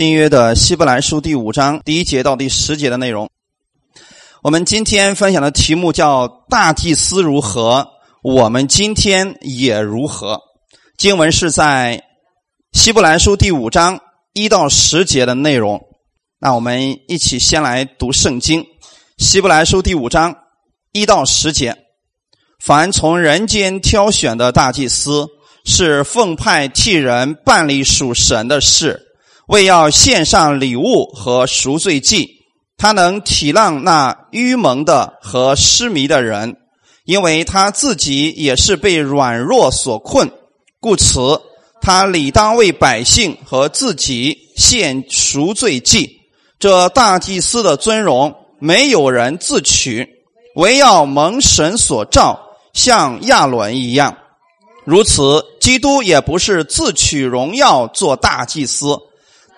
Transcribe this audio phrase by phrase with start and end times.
[0.00, 3.28] 新约的希伯来书第五章第一节到第十节的内容。
[4.42, 7.86] 我们今天分享的题目叫“大祭司如何，
[8.22, 10.40] 我们今天也如何”。
[10.96, 12.02] 经文是在
[12.72, 14.00] 希伯来书第五章
[14.32, 15.78] 一到十节的内容。
[16.38, 18.64] 那我们一起先来读圣经，
[19.18, 20.34] 希伯来书第五章
[20.92, 21.76] 一到十节。
[22.58, 25.28] 凡从人间挑选的大祭司，
[25.66, 29.08] 是奉派替人办理属神的事。
[29.50, 32.44] 为要献上礼物和赎罪祭，
[32.76, 36.56] 他能体谅那愚蒙的和失迷的人，
[37.04, 40.30] 因为他自己也是被软弱所困，
[40.78, 41.42] 故此
[41.80, 46.20] 他理当为百姓和自己献赎罪祭。
[46.60, 50.08] 这大祭司的尊荣，没有人自取，
[50.54, 52.38] 唯要蒙神所召，
[52.72, 54.16] 像亚伦一样。
[54.84, 58.96] 如此，基督也不是自取荣耀做大祭司。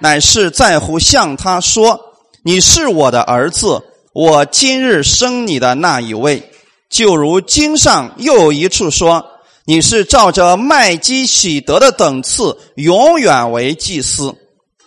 [0.02, 2.00] 乃是在乎向他说
[2.42, 3.80] ：“你是我的儿子，
[4.12, 6.50] 我今日生你的那一位。”
[6.90, 9.24] 就如经上又有一处说
[9.64, 14.34] ：“你是照着麦基喜德的等次，永远为祭司。”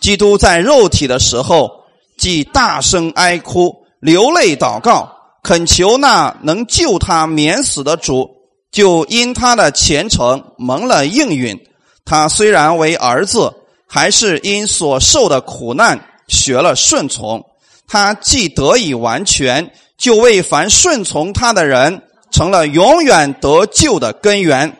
[0.02, 1.70] 基督在肉体的时候，
[2.18, 5.10] 既大声哀哭、流泪祷告，
[5.42, 8.28] 恳求那能救他免死的主，
[8.70, 11.58] 就因他的虔诚蒙了应允。
[12.04, 13.50] 他虽然为儿子。
[13.88, 17.44] 还是因所受的苦难学了顺从，
[17.86, 24.76] 他既得以完全，就为凡顺从他的人成了永远得救的根源，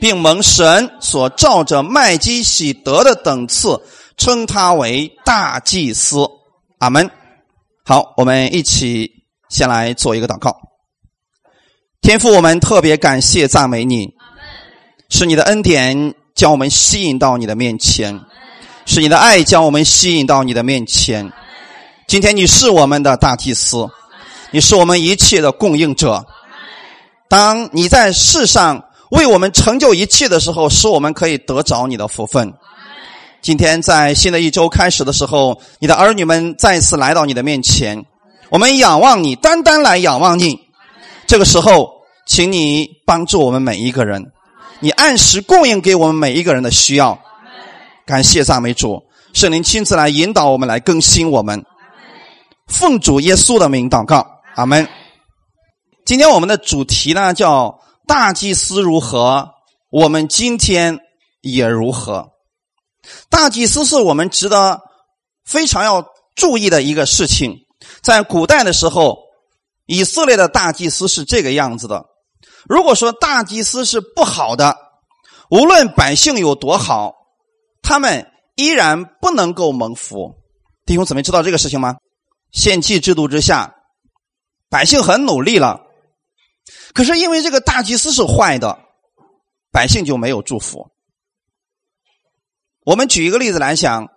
[0.00, 3.82] 并蒙神所照着麦基喜德的等次
[4.16, 6.18] 称他为大祭司。
[6.78, 7.10] 阿门。
[7.84, 9.10] 好，我们一起
[9.48, 10.56] 先来做一个祷告。
[12.00, 14.14] 天父，我们特别感谢赞美你，
[15.08, 18.20] 是你的恩典将我们吸引到你的面前。
[18.84, 21.32] 是你的爱将我们吸引到你的面前。
[22.06, 23.88] 今天你是我们的大祭司，
[24.52, 26.24] 你是我们一切的供应者。
[27.28, 32.52] 当你在世上为我们成就一切的时候，使我们可以得着你的福分。
[33.42, 38.04] 今天在新的一周开始的时候，你的儿女们再次来到你的面前，
[38.50, 40.60] 我们仰望你，单单来仰望你。
[41.26, 44.30] 这个时候，请你帮助我们每一个人，
[44.80, 47.18] 你按时供应给我们每一个人的需要。
[48.04, 51.64] 感谢赞美主，圣灵亲自来引导我们，来更新我们。
[52.66, 54.88] 奉主耶稣的名祷告，阿门。
[56.04, 59.48] 今天我们的主题呢叫“大祭司如何，
[59.90, 60.98] 我们今天
[61.40, 62.28] 也如何”。
[63.30, 64.80] 大祭司是我们值得
[65.44, 66.04] 非常要
[66.34, 67.56] 注意的一个事情。
[68.02, 69.18] 在古代的时候，
[69.86, 72.04] 以色列的大祭司是这个样子的。
[72.68, 74.76] 如果说大祭司是不好的，
[75.50, 77.14] 无论百姓有多好。
[77.82, 80.34] 他们依然不能够蒙福，
[80.86, 81.94] 弟兄姊妹知道这个事情吗？
[82.50, 83.76] 献祭制度之下，
[84.68, 85.82] 百姓很努力了，
[86.92, 88.76] 可是因为这个大祭司是坏的，
[89.70, 90.88] 百姓就没有祝福。
[92.84, 94.08] 我们举一个例子来讲，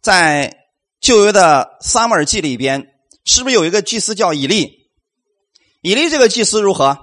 [0.00, 0.56] 在
[0.98, 2.86] 旧约的撒母耳记里边，
[3.26, 4.90] 是不是有一个祭司叫以利？
[5.82, 6.96] 以利这个祭司如何？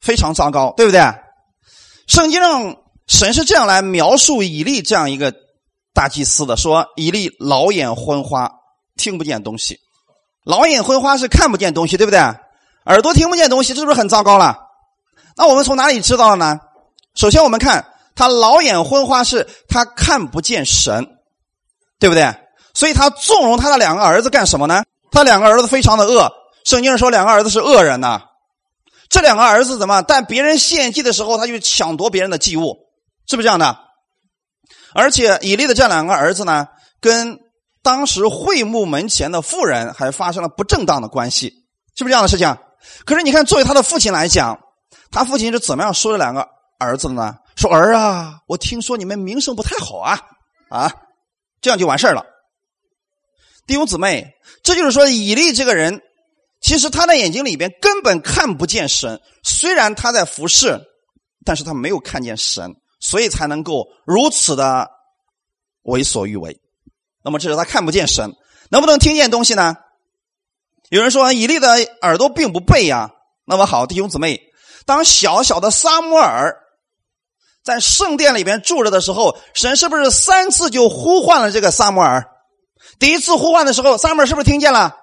[0.00, 1.00] 非常糟糕，对不对？
[2.06, 2.76] 圣经上。
[3.10, 5.32] 神是这样来描述以利这样一个
[5.94, 8.50] 大祭司的：说以利老眼昏花，
[8.98, 9.78] 听不见东西。
[10.44, 12.20] 老眼昏花是看不见东西，对不对？
[12.84, 14.58] 耳朵听不见东西，这是不是很糟糕了？
[15.38, 16.58] 那我们从哪里知道的呢？
[17.14, 17.82] 首先，我们看
[18.14, 21.06] 他老眼昏花，是他看不见神，
[21.98, 22.30] 对不对？
[22.74, 24.84] 所以他纵容他的两个儿子干什么呢？
[25.10, 26.30] 他两个儿子非常的恶，
[26.66, 28.20] 圣经上说两个儿子是恶人呐。
[29.08, 30.02] 这两个儿子怎么？
[30.02, 32.76] 但别人献祭的时候，他就抢夺别人的祭物。
[33.26, 33.78] 是不是这样的？
[34.94, 36.66] 而且以利的这两个儿子呢，
[37.00, 37.38] 跟
[37.82, 41.48] 当时会幕门前的妇人还发生了不正当的关系，
[41.94, 42.56] 是不是这样的事情？
[43.04, 44.58] 可是你看，作为他的父亲来讲，
[45.10, 46.48] 他父亲是怎么样说这两个
[46.78, 47.34] 儿子的呢？
[47.54, 50.18] 说儿啊，我听说你们名声不太好啊，
[50.70, 50.90] 啊，
[51.60, 52.24] 这样就完事了。
[53.66, 54.32] 弟兄姊妹，
[54.62, 56.00] 这就是说，以利这个人，
[56.68, 60.78] 其实他的眼睛里边根本看不见神，虽然他在服侍，
[61.42, 62.76] 但是他没有看见神。
[63.00, 64.90] 所以才能够如此的
[65.82, 66.60] 为所欲为。
[67.22, 68.34] 那么这是他看不见神，
[68.70, 69.76] 能不能听见东西呢？
[70.90, 71.68] 有人说以利的
[72.02, 73.12] 耳朵并不背呀。
[73.46, 74.40] 那么好，弟兄姊妹，
[74.84, 76.56] 当小小的撒母耳
[77.62, 82.26] 在圣殿里边住着的时候，神是不是三次就呼唤了这个撒母耳？
[82.98, 84.96] 第一次呼唤的时候，撒母耳是不是听见了？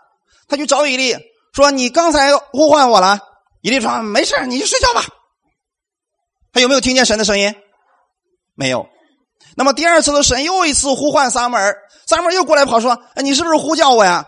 [0.49, 1.15] 他就找以利
[1.55, 3.19] 说：“你刚才呼唤我了。”
[3.63, 5.05] 伊利说：“没事你去睡觉吧。”
[6.51, 7.55] 他有没有听见神的声音？
[8.53, 8.87] 没有，
[9.55, 11.75] 那么第二次的神又一次呼唤撒母耳，
[12.05, 14.25] 撒母耳又过来跑说：“哎，你是不是呼叫我呀？”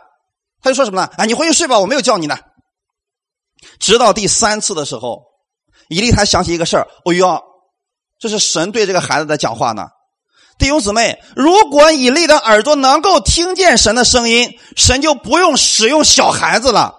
[0.64, 1.10] 他就说什么呢？
[1.18, 2.38] 啊，你回去睡吧，我没有叫你呢。
[3.80, 5.24] 直到第三次的时候，
[5.90, 7.42] 伊利才想起一个事儿，哦哟，
[8.20, 9.88] 这是神对这个孩子在讲话呢。
[10.58, 16.96] 弟兄姊妹，如果以利的耳朵能够听见神的声音，神就不用使用小孩子了。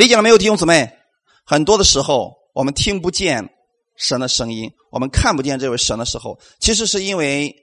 [0.00, 0.96] 理解了没有，弟兄姊妹？
[1.44, 3.50] 很多的时候，我们听不见
[3.98, 7.54] 神的声音，我们看不见这位神的时候，其实是因为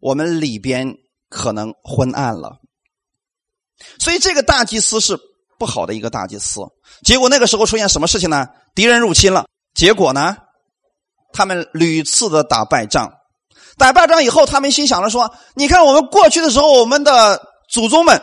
[0.00, 0.96] 我们里边
[1.28, 2.58] 可能昏暗了。
[4.00, 5.16] 所以，这个大祭司是
[5.56, 6.62] 不好的一个大祭司。
[7.04, 8.48] 结果那个时候出现什么事情呢？
[8.74, 10.36] 敌人入侵了，结果呢，
[11.32, 13.08] 他们屡次的打败仗。
[13.78, 17.40] 打败仗以后，他们心想着说：“你看，我们过去的时候，我们的
[17.70, 18.20] 祖宗们，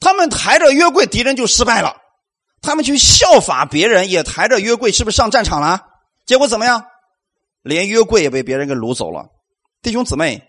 [0.00, 1.98] 他们抬着约柜，敌人就失败了。
[2.64, 5.86] 他们去效法别人，也抬着约柜，是不是上战场了？
[6.26, 6.84] 结果怎么样？
[7.62, 9.26] 连约柜也被别人给掳走了。
[9.82, 10.42] 弟兄姊妹，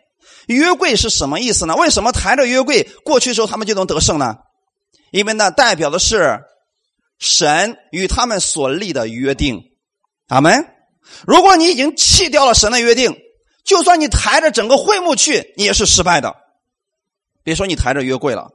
[0.47, 1.75] 约柜是什么意思呢？
[1.75, 4.37] 为什么抬着约柜过去的时候他们就能得胜呢？
[5.11, 6.39] 因为那代表的是
[7.19, 9.61] 神与他们所立的约定。
[10.27, 10.65] 阿门。
[11.27, 13.15] 如果你已经弃掉了神的约定。
[13.65, 16.35] 就算你抬着整个会幕去，你也是失败的。
[17.41, 18.51] 别说你抬着约柜了，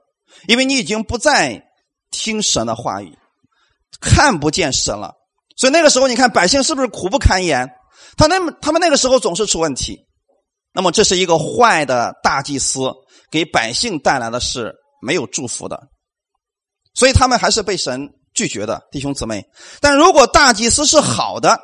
[0.46, 1.64] 因为你已经不再
[2.12, 3.18] 听神的话语，
[4.00, 5.14] 看不见神了。
[5.56, 7.70] 所以那个时候，你看百姓是不是苦不堪言？
[8.16, 9.98] 他那么他们那个时候总是出问题。
[10.72, 12.92] 那么这是一个坏的大祭司，
[13.30, 15.80] 给百姓带来的是没有祝福的。
[16.94, 19.44] 所以他们还是被神拒绝的，弟兄姊妹。
[19.80, 21.60] 但如果大祭司是好的。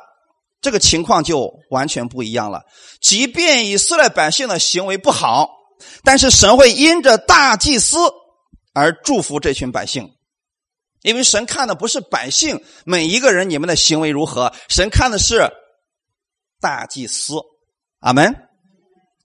[0.59, 2.63] 这个情况就完全不一样了。
[2.99, 5.47] 即便以色列百姓的行为不好，
[6.03, 7.97] 但是神会因着大祭司
[8.73, 10.09] 而祝福这群百姓，
[11.07, 15.49] 因为神看的不是百姓每一个人你们的行为如何，神看的是
[16.59, 17.35] 大祭司。
[18.01, 18.35] 阿门。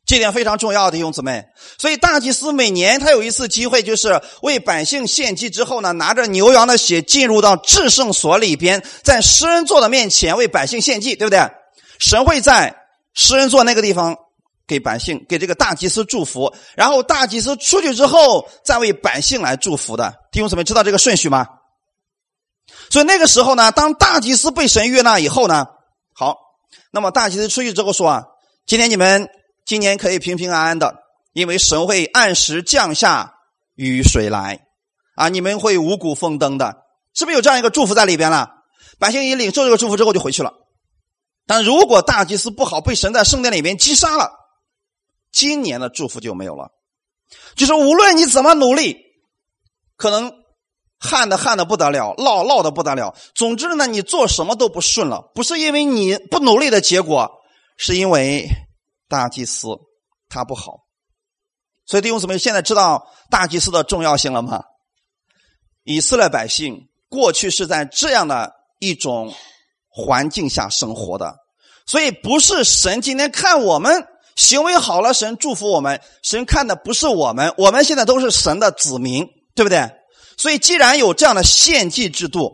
[0.05, 1.45] 这点非常重要的，弟兄姊妹。
[1.79, 11.41] 所以大祭司每年他有一次机会，就是为百姓献祭之后呢，拿着牛羊的血进入到至圣所里边，在施恩座的面前为百姓献祭，对不对？
[11.99, 12.77] 神会在
[13.15, 14.17] 施恩座那个地方
[14.69, 20.15] 给百姓给这个大祭司祝福，然后大祭司出去之后再为百姓来祝福的。
[20.31, 21.47] 弟兄姊妹知道这个顺序吗？
[22.93, 25.67] 所以那个时候呢，当大祭司被神悦纳以后呢，
[26.13, 26.37] 好，
[26.93, 28.23] 那么大祭司出去之后说啊，
[28.67, 29.29] 今天你们。
[29.65, 30.93] 今年可以平平安安的，
[31.33, 33.33] 因为神会按时降下
[33.77, 34.67] 雨水来，
[35.15, 36.83] 啊，你们会五谷丰登的，
[37.15, 38.51] 是不是有这样一个祝福在里边了？
[38.99, 40.53] 百姓一领受这个祝福之后就回去了。
[41.47, 44.33] 但如果大祭司不好，被神在圣殿里面击杀了，
[45.31, 46.73] 今年的祝福就没有了。
[47.55, 48.97] 就是无论你怎么努力，
[49.97, 50.42] 可能
[51.03, 57.31] 旱的旱的不得了，涝涝的不得了，总之呢，你做什么都不顺了，不是因为你不努力的结果，
[57.77, 58.49] 是因为。
[59.09, 59.69] 大祭司
[60.31, 60.73] 他不好，
[61.85, 64.63] 所以弟兄姊妹现在知道大祭司的重要性了吗？
[65.85, 69.35] 以色列百姓过去是在这样的一种
[69.91, 71.37] 环境下生活的，
[71.85, 74.03] 所以不是神今天看我们
[74.35, 79.91] 行为好了，神祝福我们，神看的不是我们，我们现在都是神的子民，对不对？
[80.37, 82.53] 所以既然有这样的献祭制度，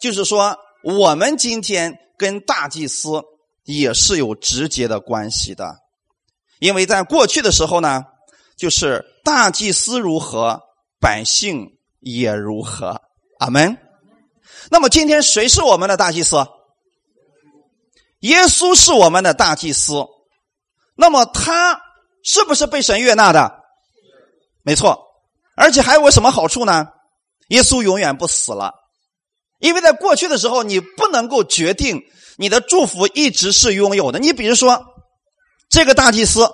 [0.00, 3.22] 就是说我们今天跟大祭司
[3.64, 5.76] 也是有直接的关系的。
[6.58, 8.04] 因为在过去的时候呢，
[8.56, 10.60] 就是大祭司如何，
[11.00, 11.66] 百姓
[12.00, 13.00] 也如何。
[13.38, 13.76] 阿门。
[14.70, 16.36] 那么今天谁是我们的大祭司？
[18.20, 19.94] 耶稣是我们的大祭司。
[20.94, 21.80] 那么他
[22.22, 23.60] 是不是被神悦纳的？
[24.62, 25.08] 没错。
[25.56, 26.86] 而且还有什么好处呢？
[27.48, 28.72] 耶稣永远不死了。
[29.58, 32.02] 因为在过去的时候，你不能够决定
[32.36, 34.18] 你的祝福一直是拥有的。
[34.18, 34.84] 你比如说。
[35.74, 36.46] 这个大祭司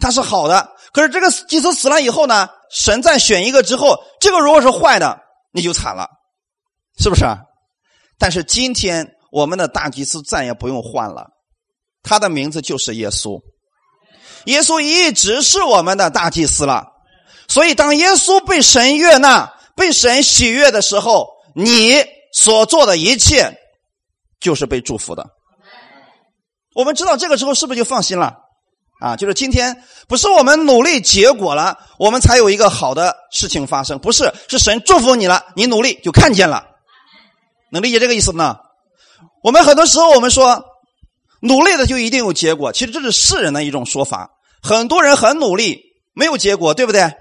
[0.00, 5.16] 他是好的，可是这个祭司死了以后呢，神再选一个之后，这个如果是坏的，
[5.52, 6.08] 你就惨了，
[6.98, 7.24] 是不是？
[8.18, 11.28] 但是今天我们的大祭司再也不用换了，
[12.02, 13.40] 他的名字就是耶稣，
[14.46, 16.84] 耶稣一直是我们的大祭司了。
[17.46, 23.56] 所以当耶稣被神悦纳、被神喜悦的时候，你所做的一切
[24.40, 25.24] 就是被祝福的。
[26.74, 28.34] 我们知道这个时候是不是就放心了？
[29.00, 36.66] 啊，就是今天不是我们努力结果了，我们才有一个好的事情发生，不是，是神祝福你了，你努力就看见了，
[37.70, 38.58] 能理解这个意思吗？
[39.44, 40.64] 我们很多时候我们说
[41.40, 44.30] 努力的就一定有结果，其实这是世人的一种说法。
[44.60, 45.80] 很多人很努力
[46.12, 47.12] 没有结果，对不对？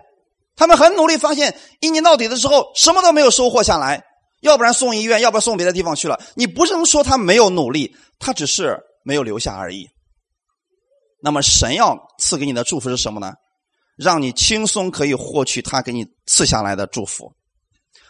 [0.58, 4.04] 他们很努力，发现一年到底的时候什么都没有收获下来，
[4.42, 6.20] 要不然送医院，要不然送别的地方去了。
[6.36, 9.88] 你不是能说他没有努力，他只是没有留下而已。
[11.22, 13.34] 那么神要赐给你的祝福是什么呢？
[13.98, 17.32] 让你轻松可以获取他给你赐下来的祝福，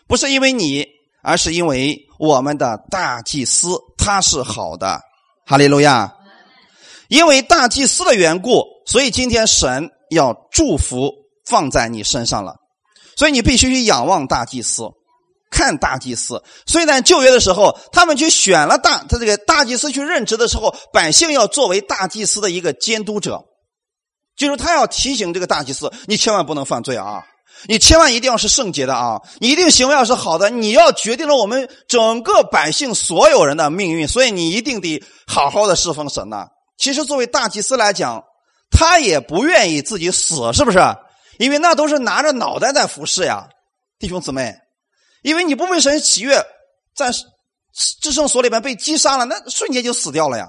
[0.07, 0.85] 不是因为你，
[1.23, 4.99] 而是因为我们的大祭司他是好的，
[5.45, 6.13] 哈利路亚。
[7.07, 11.09] 因为大祭司的缘故，所以今天神要祝福
[11.47, 12.55] 放在你身上了，
[13.15, 14.83] 所以你必须去仰望大祭司，
[15.49, 16.43] 看大祭司。
[16.65, 23.45] 所以在旧约的时候，他们去选了大他这个大祭司去任职的时候，百姓要作为大祭司的一个监督者。
[24.35, 27.23] 就是他要提醒这个大祭司，你千万不能犯罪啊！
[27.67, 29.19] 你千万一定要是圣洁的啊！
[29.39, 36.45] 你一定行为要是好的，你要决定了我们整个百姓所有人的命运，所以你一定得好好的侍奉神呐。
[36.77, 38.23] 其实作为大祭司来讲，
[38.69, 40.77] 他也不愿意自己死，是不是？
[41.37, 43.47] 因为那都是拿着脑袋在服侍呀，
[43.99, 44.55] 弟兄姊妹。
[45.23, 46.41] 因为你不为神喜悦，
[46.95, 47.11] 在
[48.01, 50.47] 至圣所里面被击杀了，那瞬间就死掉了呀。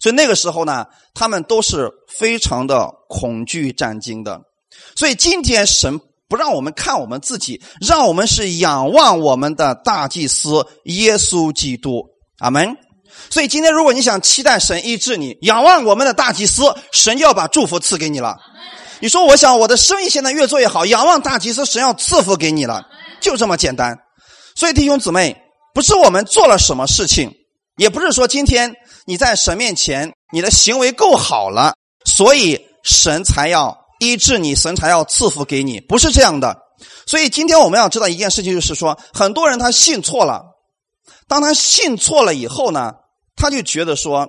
[0.00, 4.40] 所以那个时候呢，他们都是非常的恐惧战惊的。
[4.96, 12.04] 所以今天神不让我们看我们自己，让我们是仰望我们的大祭司耶稣基督。
[12.38, 12.76] 阿门。
[13.30, 18.36] 所以今天如果你想期待神医治你，仰望我们的大祭司，神就要把祝福赐给你了。
[19.00, 22.84] 你说我想我的生意现在越做越好，仰望大祭司，神要赐福给你了，
[23.20, 23.98] 就这么简单。
[24.54, 25.36] 所以弟兄姊妹，
[25.74, 27.30] 不是我们做了什么事情，
[27.76, 28.74] 也不是说今天。
[29.08, 31.74] 你在神面前，你的行为够好了，
[32.04, 36.58] 所以神才要医治你，神才要赐福给你，不是这样的。
[37.06, 40.42] 所以今天我们要知道一件事情，就是说，很多人他信错了。
[41.28, 42.94] 当他信错了以后呢，
[43.36, 44.26] 他就觉得说，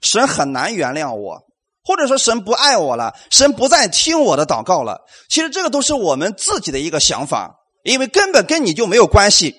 [0.00, 1.40] 神很难原谅我，
[1.88, 5.00] 或者说神不爱我了，神不再听我的祷告了。
[5.30, 9.54] 其实这个都是我们自己的一个想法，因为根本跟你就没有关系。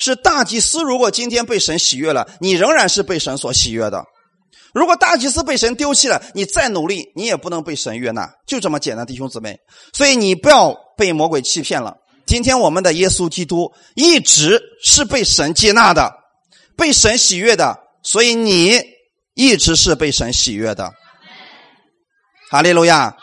[0.00, 4.02] 是大祭司，如果今天被神喜悦了，你仍然是被神所喜悦的；
[4.74, 9.56] 如果大祭司被神丢弃了，你再努力，你也不能被神悦纳，就这么简单，弟兄姊妹。
[9.92, 11.94] 所以你不要被魔鬼欺骗了。
[12.26, 16.12] 今天我们的耶稣基督一直是被神接纳的，
[16.76, 18.80] 被神喜悦的，所以你
[19.34, 20.90] 一直是被神喜悦的。
[22.50, 23.16] 哈利路亚。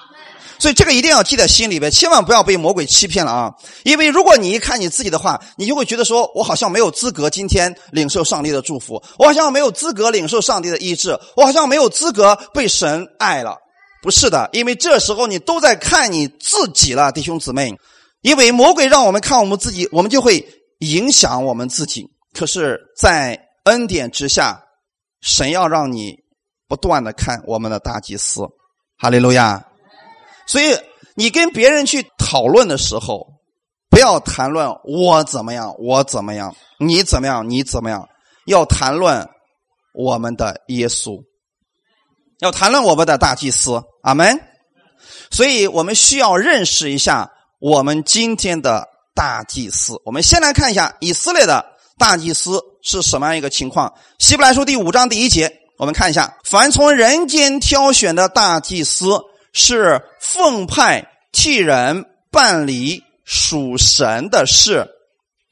[0.60, 3.53] 所以这个一定要记在心里边，千万不要被魔鬼欺骗了啊！
[3.84, 13.55] 因为如果你一看你自己的话，你就会觉得说，我好像没有资格今天领受上帝的祝福，我好像没有资格领受上帝的医治，我好像没有资格被神爱了。
[14.01, 17.72] 不是的，因为这时候你都在看你自己了，弟兄姊妹。
[18.22, 20.43] 因为魔鬼让我们看我们自己，我们就会
[20.79, 22.03] 影响我们自己。
[22.34, 24.60] 可是，在恩典之下，
[25.22, 26.15] 神要让你
[26.67, 28.41] 不断的看我们的大祭司，
[28.98, 29.66] 哈利路亚。
[30.46, 30.77] 所以，
[31.16, 33.27] 你跟别人去讨论的时候，
[33.89, 38.08] 不要谈论我怎么样，我怎么样，你怎么样，你怎么样，
[38.46, 39.27] 要谈论
[39.94, 41.22] 我们的耶稣，
[42.39, 44.39] 要谈论我们的大祭司，阿门。
[45.30, 50.01] 所以我们需要认识一下我们今天的大祭司。
[50.06, 51.66] 我们先来看一下以色列的
[51.98, 53.94] 大祭司是什么样一个情况。
[54.20, 59.22] 希伯来书第五章第一节，我们看一下：凡从人间挑选的大祭司。
[59.53, 64.86] 是奉派替人办理属神的事，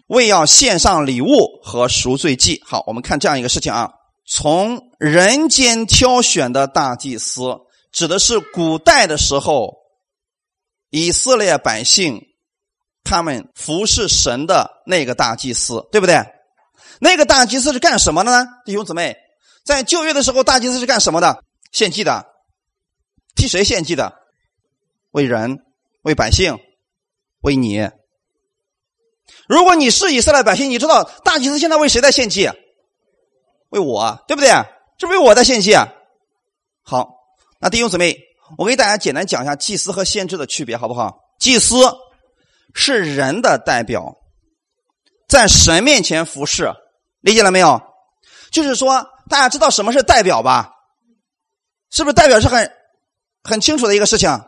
[0.05, 2.62] 为要献上礼物和赎罪祭。
[2.63, 3.89] 好，我们看这样一个事情啊，
[4.27, 7.58] 从人间挑选的大祭司，
[7.91, 9.74] 指的是古代的时候，
[10.91, 12.22] 以色列百姓
[13.03, 16.24] 他们服侍神的那个大祭司，对不对？
[17.00, 18.46] 那个大祭司是干什么的呢？
[18.65, 19.17] 弟兄姊妹，
[19.66, 21.44] 在旧约的时候，大祭司是干什么的？
[21.72, 22.28] 献祭的。
[23.36, 24.14] 替谁献祭的？
[25.12, 25.60] 为人，
[26.04, 26.58] 为百姓，
[27.42, 27.90] 为你。
[29.48, 32.50] 如果你是以色列百姓，你知道大祭司现在为谁在献祭？
[33.70, 34.50] 为我，对不对？
[35.00, 35.76] 是为我在献祭。
[36.84, 37.10] 好，
[37.60, 38.18] 那弟兄姊妹，
[38.58, 41.18] 我给大家简单讲一下祭司和先知的区别，好不好？
[41.40, 41.76] 祭司
[42.74, 44.16] 是人的代表，
[45.28, 46.72] 在神面前服侍，
[47.22, 47.82] 理解了没有？
[48.52, 50.72] 就是说，大家知道什么是代表吧？
[51.91, 52.72] 是不是代表是很？
[53.48, 54.41] 很清楚的一个事情，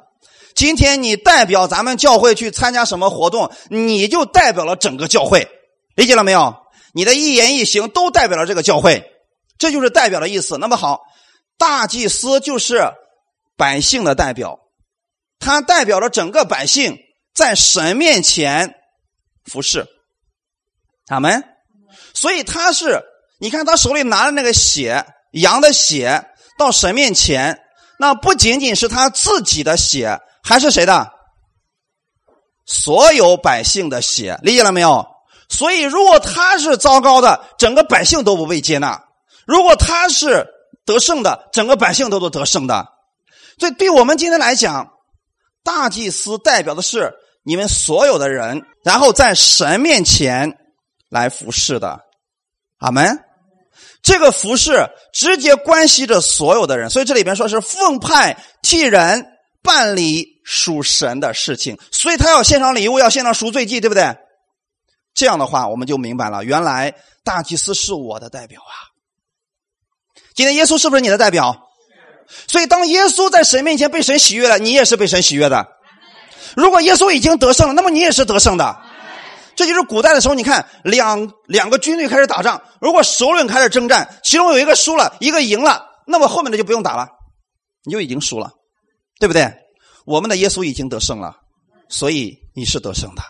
[0.55, 5.48] 今天你代表咱们教会去参加什么活动，你就代表了整个教会，
[5.96, 6.55] 理解了没有？
[6.93, 9.12] 你的一言一行都代表了这个教会，
[9.60, 10.57] 这就是代表的意思。
[10.57, 11.01] 那么好，
[11.60, 12.91] 大祭司就是
[13.55, 14.57] 百姓的代表，
[15.38, 16.98] 他代表了整个百姓
[17.36, 18.74] 在神面前
[19.46, 19.86] 服侍，
[21.05, 21.43] 他们，
[22.15, 23.03] 所以他是，
[23.39, 26.25] 你看他手里拿着那个血，羊的血
[26.58, 27.60] 到神面前。
[28.00, 31.12] 那不仅仅是他自己的血，还是谁的？
[32.65, 35.08] 所有百姓的血，理解了没有？
[35.50, 39.01] 所以，如果他是糟糕的，整个百姓都不被接纳；
[39.46, 40.46] 如果他是
[40.86, 42.86] 得胜的，整个百姓都都得胜的。
[43.58, 44.91] 所以，对我们今天来讲，
[45.63, 47.13] 大祭司代表的是
[47.44, 50.58] 你们所有的人，然后在神面前
[51.10, 52.00] 来服侍的。
[52.77, 53.24] 阿门。
[54.01, 59.25] 这个服侍直接关系着所有的人，所以这里边说是奉派替人
[59.62, 64.15] 办理属神的事情，所以他要献上礼物，要献上赎罪祭，对不对？
[65.13, 66.93] 这样的话，我们就明白了，原来
[67.24, 68.75] 大祭司是我的代表啊。
[70.36, 71.67] 今天耶稣是不是你的代表？
[72.48, 75.67] 所以当耶稣在神面前被神喜悦了，你也是被神喜悦的。
[76.55, 78.79] 如果耶稣已经得胜了，那么你也是得胜的。
[79.58, 87.10] 这就是古代的时候，你看两两个军队开始打仗，如果首领开始征战，其中有一个输了，一个赢了，那么后面的就不用打了，
[87.84, 88.52] 你就已经输了，
[89.20, 89.52] 对不对？
[90.06, 91.36] 我们的耶稣已经得胜了，
[91.90, 93.24] 所以你是得胜的。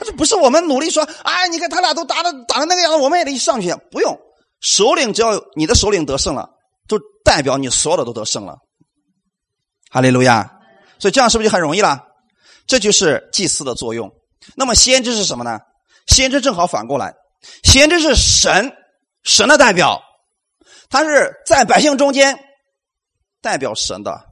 [0.00, 3.74] 这不是我们努力说，哎，你看他俩都打的打的那个样子，我们也得上去。
[3.90, 4.18] 不用，
[4.60, 6.48] 首领只要你的首领得胜了，
[6.88, 8.56] 就代表你所有的都得胜了。
[9.90, 10.50] 哈利路亚！
[10.98, 12.02] 所以这样是不是就很容易了？
[12.66, 14.10] 这就是祭司的作用。
[14.54, 15.60] 那么先知是什么呢？
[16.06, 17.14] 先知正好反过来，
[17.62, 18.72] 先知是神，
[19.22, 20.02] 神的代表，
[20.88, 22.38] 他是在百姓中间
[23.42, 24.24] 代表神的。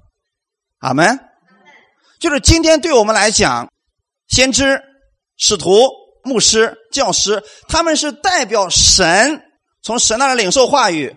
[0.79, 1.19] 阿门。
[2.19, 3.71] 就是今天对我们来讲，
[4.27, 4.83] 先知、
[5.37, 5.87] 使徒、
[6.25, 9.43] 牧师、教师，他们是代表神，
[9.83, 11.15] 从神那里领受话语，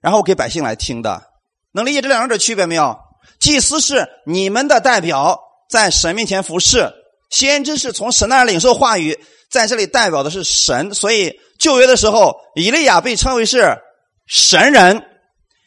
[0.00, 1.22] 然后给百姓来听的。
[1.70, 2.98] 能理解这两者区别没有？
[3.38, 6.92] 祭司是你们的代表，在神面前服侍。
[7.30, 9.18] 先知是从神那儿领受话语，
[9.48, 13.78] 在这里代表的是神，所以旧约的时候，以利亚被称为是
[14.26, 15.02] 神人，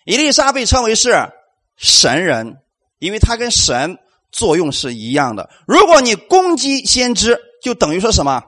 [0.05, 1.29] 以利沙被称为是
[1.77, 2.57] 神人，
[2.99, 3.97] 因为他跟神
[4.31, 5.49] 作用是一样的。
[5.65, 8.43] 如果你攻击先知，就等于说什么？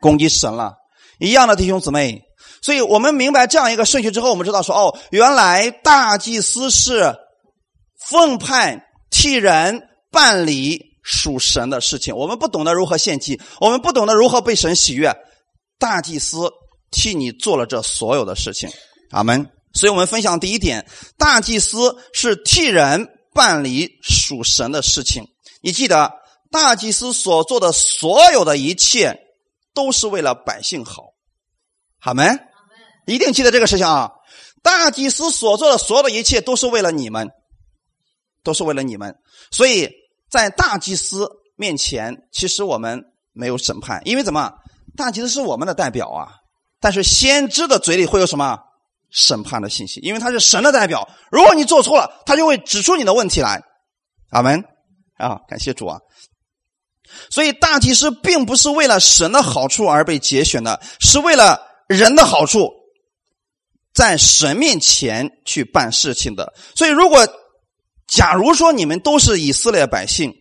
[0.00, 0.74] 攻击神了，
[1.18, 2.22] 一样的弟兄姊妹。
[2.62, 7.14] 所以我们明白这样一个顺序之后，我们知道说，哦，原来大祭司是
[8.08, 10.89] 奉派替人办理。
[11.02, 15.10] 属神的事情，我们不懂得如何献祭，我们不懂得如何被神喜悦。
[15.78, 16.50] 大祭司
[16.90, 18.68] 替你做了这所有的事情，
[19.10, 19.50] 阿门。
[19.72, 25.24] 所以我们分享第一点，大祭司是替人办理属神的事情。
[25.62, 26.12] 你记得，
[26.50, 29.18] 大祭司所做的所有的一切，
[29.72, 31.14] 都是为了百姓好，
[32.00, 32.38] 阿门？
[33.06, 34.10] 一定记得这个事情啊！
[34.62, 37.30] 大祭司所做的所有的一切，都是为了你们，
[38.44, 39.16] 都是为了你们，
[39.50, 39.88] 所以。
[40.30, 44.52] 在大祭司面前，其实我们没有审判，因为怎么？
[44.96, 46.28] 大祭司是我们的代表啊。
[46.80, 48.58] 但是先知的嘴里会有什么
[49.10, 50.00] 审判的信息？
[50.00, 51.08] 因为他是神的代表。
[51.30, 53.60] 如果你做错了，他就会指出你的问题来。
[54.30, 54.64] 阿门
[55.16, 55.40] 啊！
[55.48, 55.98] 感谢主啊！
[57.28, 62.70] 所以大祭司并不是为了神的好处而被节选的，是为了人的好处，
[63.92, 66.54] 在神面前去办事情的。
[66.76, 67.26] 所以如果。
[68.10, 70.34] 假如说你们都是以色列百姓，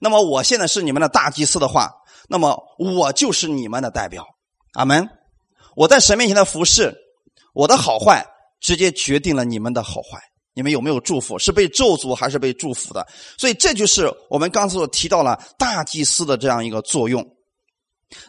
[0.00, 1.90] 那么我现在是你们的大祭司的话，
[2.26, 4.24] 那么我就是你们的代表。
[4.72, 5.06] 阿门。
[5.76, 6.94] 我在神面前的服侍，
[7.52, 8.24] 我的好坏
[8.62, 10.18] 直接决定了你们的好坏。
[10.54, 11.38] 你们有没有祝福？
[11.38, 13.06] 是被咒诅还是被祝福的？
[13.36, 17.22] 所以这就是我们刚才所提到了大祭司的这样一个作用。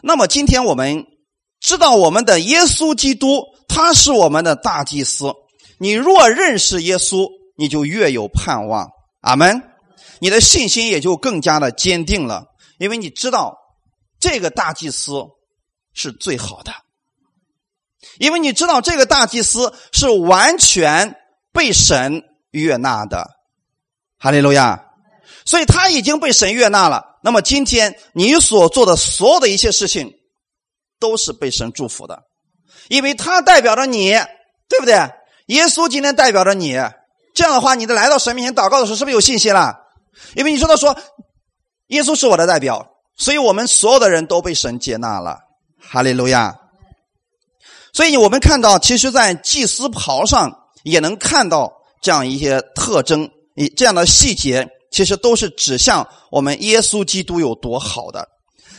[0.02, 1.06] 那么今天我们
[1.58, 5.32] 知道我们的耶稣基督，他是我们的大祭司。
[5.78, 7.26] 你若认识耶稣。
[7.56, 8.88] 你就越有盼望，
[9.20, 9.62] 阿门。
[10.20, 12.44] 你的信心也就更加的坚定了，
[12.78, 13.56] 因为你知道
[14.18, 15.12] 这个大祭司
[15.92, 16.72] 是最好的，
[18.18, 21.16] 因为你知道这个大祭司是完全
[21.52, 23.28] 被神悦纳的，
[24.18, 24.80] 哈利路亚。
[25.44, 27.18] 所以他已经被神悦纳了。
[27.22, 30.10] 那么今天你所做的所有的一切事情，
[30.98, 32.22] 都是被神祝福的，
[32.88, 34.12] 因为他代表着你，
[34.68, 34.94] 对不对？
[35.46, 36.78] 耶稣今天代表着你。
[37.34, 39.76] 这样的话，你的来到神面前祷告的时候，是不是有信心了？
[40.36, 40.96] 因为你说到说，
[41.88, 45.40] 耶稣是我的代表，所以我们所有的人都被神接纳了。
[45.78, 46.56] 哈利路亚！
[47.92, 50.50] 所以我们看到，其实，在祭司袍上
[50.84, 58.28] 也能看到这样一些特征，以这样的细节，其实都是指向我们耶稣基督有多好的。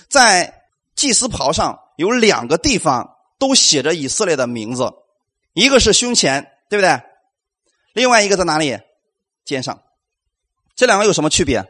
[0.10, 0.54] 在
[0.96, 4.90] 祭司袍上有两个地方都写着以色列的名字，
[5.54, 7.02] 一个是胸前，对不对？
[7.96, 8.78] 另外一个在哪里？
[9.46, 9.82] 肩上，
[10.76, 11.64] 这两个有什么区别？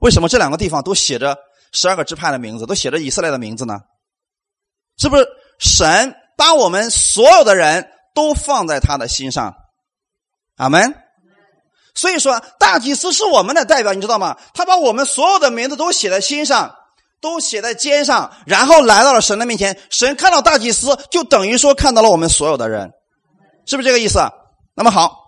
[0.00, 1.38] 为什么这两个地方都写着
[1.72, 3.80] 十二个支派的名字，都写着以色列的名字呢？
[4.98, 5.26] 是不是
[5.58, 9.54] 神把我们所有的人都放在他的心上？
[10.56, 10.94] 阿门。
[11.94, 14.36] 所以说，大祭司是我们的代表，你知道吗？
[14.52, 16.76] 他把我们所有的名字都写在心上，
[17.22, 19.80] 都写在肩上，然后来到了神的面前。
[19.88, 22.92] 神看到大祭司，就等于说看到了我们所有的人，
[23.64, 24.18] 是不是这个意思？
[24.74, 25.25] 那么好。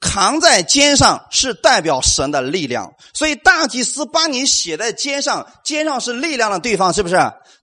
[0.00, 7.16] 扛在肩上是代表神的力量，所以大祭司把你写在肩上，肩上是力量的地方，是不是？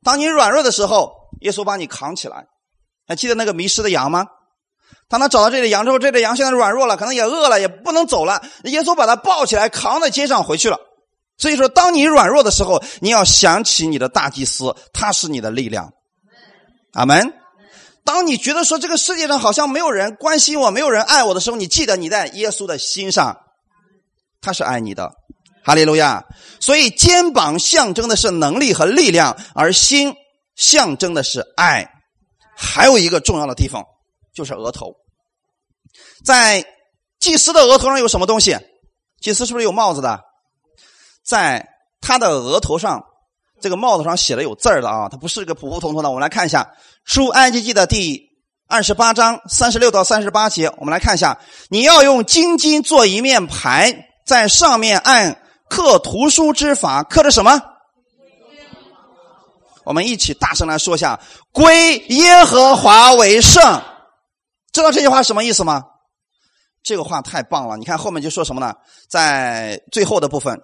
[0.04, 2.45] 当你软弱的时候，耶稣把你扛起来。
[3.08, 4.28] 还记得那个迷失的羊吗？
[5.10, 8.41] 当他找到这只羊之后，这只羊现在软弱了，可能也饿了，也不能走了。
[8.65, 10.78] 耶稣把他抱起来，扛在肩上回去了。
[11.38, 15.91] 所以说，当你软弱的时候，你要想起你的大祭司，他是你的力量。
[16.93, 17.34] 阿门。
[18.08, 23.38] 当你觉得说这个世界上好像没有人关心我，没有人爱我的时候，你记得你在耶稣的心上，
[24.39, 25.12] 他是爱你的。
[25.62, 26.24] 哈利路亚。
[26.62, 30.15] 所以肩膀象征的是能力和力量，而心
[30.56, 31.86] 象征的是爱。
[32.56, 33.84] 还有一个重要的地方。
[34.34, 34.93] 就是额头，
[36.24, 36.63] 在
[37.20, 38.56] 祭司的额头上有什么东西？
[39.20, 40.22] 祭司是不是有帽子的？
[41.26, 41.67] 在
[42.00, 43.04] 他的额头上，
[43.60, 46.10] 这个帽子上写的有字儿的啊，它不是一个普普通通的。
[46.10, 46.62] 我们来看一下
[47.08, 48.30] 《出埃及记》的第
[48.67, 51.39] 二十八章三十六到三十八节，我们来看一下，
[51.70, 57.62] 你要用金金做一面牌，在上面按刻图书之法刻着什么？
[59.86, 61.17] 我们一起大声来说一下：
[61.54, 63.82] 归耶和华为圣。
[64.74, 65.82] 知道这句话什么意思吗？
[66.84, 67.78] 这个话太棒了！
[67.78, 68.76] 你看后面就说什么呢？
[69.10, 70.62] 在最后的部分，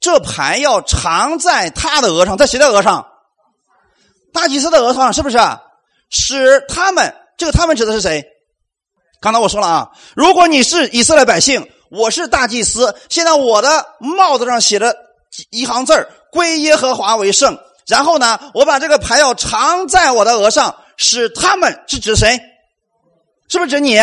[0.00, 3.06] 这牌要藏在他的额上，在谁的额上？
[4.34, 5.38] 大祭司的额上，是不是？
[6.10, 8.24] 使他们，这个他们指的是谁？
[9.20, 14.94] 刚才我说了啊，如果你是以色列百姓，我是大祭司，现在我的帽子上写着
[15.50, 17.58] 一行字儿归耶和华为圣。
[17.86, 22.38] 然后呢，我把这个牌要藏在我的额上，使他们是指谁？
[23.48, 23.98] 是不是指你？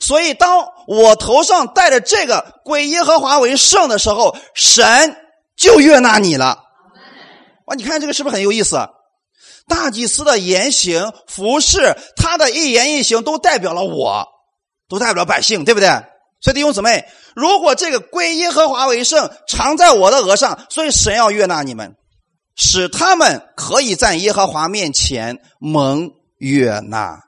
[0.00, 5.16] 所以当我头上戴着这个归耶和华为圣的时候，神
[5.56, 6.58] 就悦纳你了。
[7.66, 8.76] 哇，你看这个是不是很有意思？
[9.66, 14.26] 大祭司的言行、服饰，他的一言一行都代表了我，
[14.88, 15.88] 都代表了百姓，对不对？
[16.40, 21.96] 所以弟兄姊妹，如果这个归耶和华为圣常在我的额上，所以神要悦纳你们，
[22.54, 27.18] 使他们可以在耶和华面前蒙悦纳。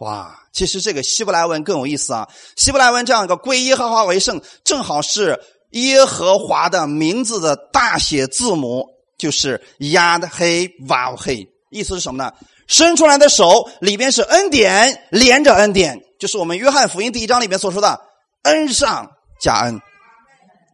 [0.00, 2.28] 哇，其实这个希伯来文更有意思啊！
[2.56, 8.86] 希伯来文这样一个归耶和华为圣，正好是耶和华的名字的大写字母，
[9.18, 11.46] 就是亚的黑瓦黑。
[11.70, 12.32] 意思是什么呢？
[12.66, 18.00] 伸出来的手里边是恩典，连着恩典，就是我们约翰福音第一章里面所说的
[18.42, 19.80] 恩上加恩。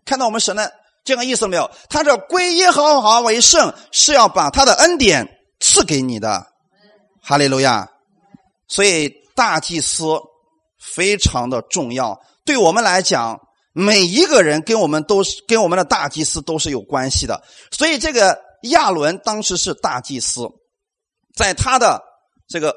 [0.05, 0.73] 看到我们神的
[1.05, 1.71] 这个意思没有？
[1.89, 5.27] 他这归耶和华为圣，是要把他的恩典
[5.59, 6.47] 赐给你的。
[7.23, 7.89] 哈利路亚。
[8.69, 10.05] 所以大祭司
[10.79, 13.41] 非常的重要，对我们来讲，
[13.73, 17.43] 每一个人跟我们都是跟我们的大祭司都是有关系的。
[17.71, 20.49] 所以这个亚伦当时是大祭司，
[21.37, 22.03] 在他的
[22.49, 22.75] 这个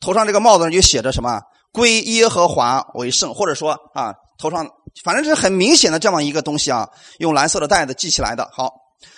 [0.00, 1.40] 头上这个帽子上就写着什么
[1.72, 4.66] “归耶和华为圣”，或者说啊，头上
[5.04, 6.88] 反正是很明显的这样一个东西啊，
[7.18, 8.48] 用蓝色的带子系起来的。
[8.52, 8.72] 好，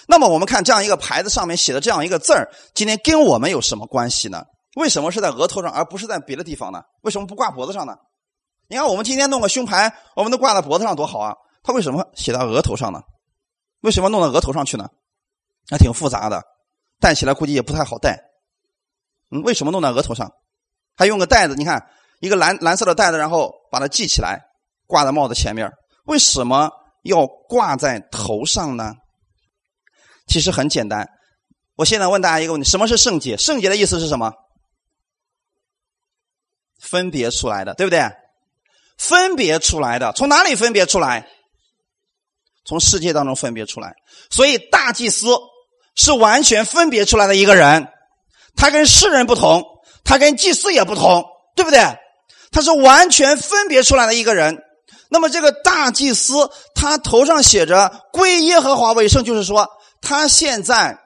[0.08, 4.42] 那么我们看这样一个牌子上面写的这样一个字儿，今天跟我们有什么关系呢？
[4.76, 6.80] 为什么是在额头上，而不是在别的地方呢？
[7.02, 7.94] 为什么不挂脖子上呢？
[8.72, 11.36] 你看，我们今天弄个胸牌，我们都挂在脖子上多好啊！
[11.62, 13.02] 他为什么写到额头上呢？
[13.82, 14.88] 为什么弄到额头上去呢？
[15.68, 16.42] 还挺复杂的，
[16.98, 18.18] 戴起来估计也不太好戴。
[19.30, 20.32] 嗯，为什么弄到额头上？
[20.96, 21.54] 还用个带子？
[21.54, 21.86] 你看，
[22.20, 24.40] 一个蓝蓝色的带子，然后把它系起来，
[24.86, 25.70] 挂在帽子前面。
[26.06, 26.70] 为什么
[27.02, 28.94] 要挂在头上呢？
[30.26, 31.06] 其实很简单。
[31.76, 33.36] 我现在问大家一个问题：什么是圣洁？
[33.36, 34.32] 圣洁的意思是什么？
[36.78, 38.00] 分别出来的，对不对？
[39.08, 41.26] 分别出来的，从哪里分别出来？
[42.64, 43.94] 从世界当中分别出来。
[44.30, 45.26] 所以大祭司
[45.96, 47.88] 是完全分别出来的一个人，
[48.56, 49.64] 他跟世人不同，
[50.04, 51.24] 他跟祭司也不同，
[51.56, 51.80] 对不对？
[52.52, 54.62] 他是完全分别出来的一个人。
[55.10, 59.68] 那么这个大祭司，他头上写着“归耶和华为圣”，就是说
[60.00, 60.98] 他现在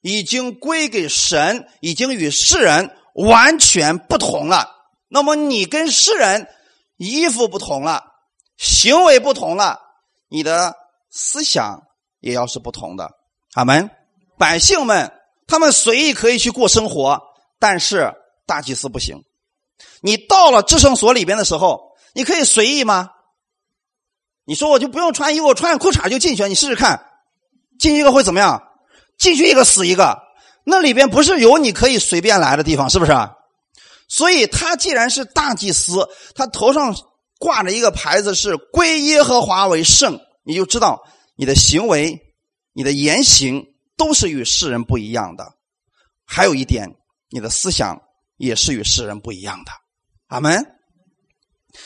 [0.00, 4.70] 已经归给神，已经与世人完全不同了。
[5.08, 6.48] 那么你跟世人
[6.96, 8.04] 衣服不同了，
[8.56, 9.80] 行为不同了，
[10.28, 10.74] 你的
[11.10, 11.82] 思想
[12.20, 13.10] 也要是不同的。
[13.54, 13.90] 阿门。
[14.36, 15.12] 百姓们
[15.46, 17.22] 他们随意可以去过生活，
[17.60, 18.12] 但是
[18.46, 19.22] 大祭司不行。
[20.00, 23.10] 你到了至圣所里边的时候，你可以随意吗？
[24.44, 27.06] 你说我就不用穿衣服，穿裤衩就进去，你试试看，
[27.78, 28.62] 进去一个会怎么样？
[29.18, 30.18] 进去一个死一个。
[30.64, 33.12] 那里边不是有你可以随便来的地方，是不是？
[34.08, 36.94] 所以他既然是大祭司，他头上
[37.38, 41.02] 挂着一个牌子是“归耶和华为圣”，你就知道
[41.36, 42.34] 你的行为、
[42.72, 43.64] 你的言行
[43.96, 45.44] 都是与世人不一样的。
[46.24, 46.88] 还有一点，
[47.30, 48.00] 你的思想
[48.36, 49.72] 也是与世人不一样的。
[50.28, 50.64] 阿门。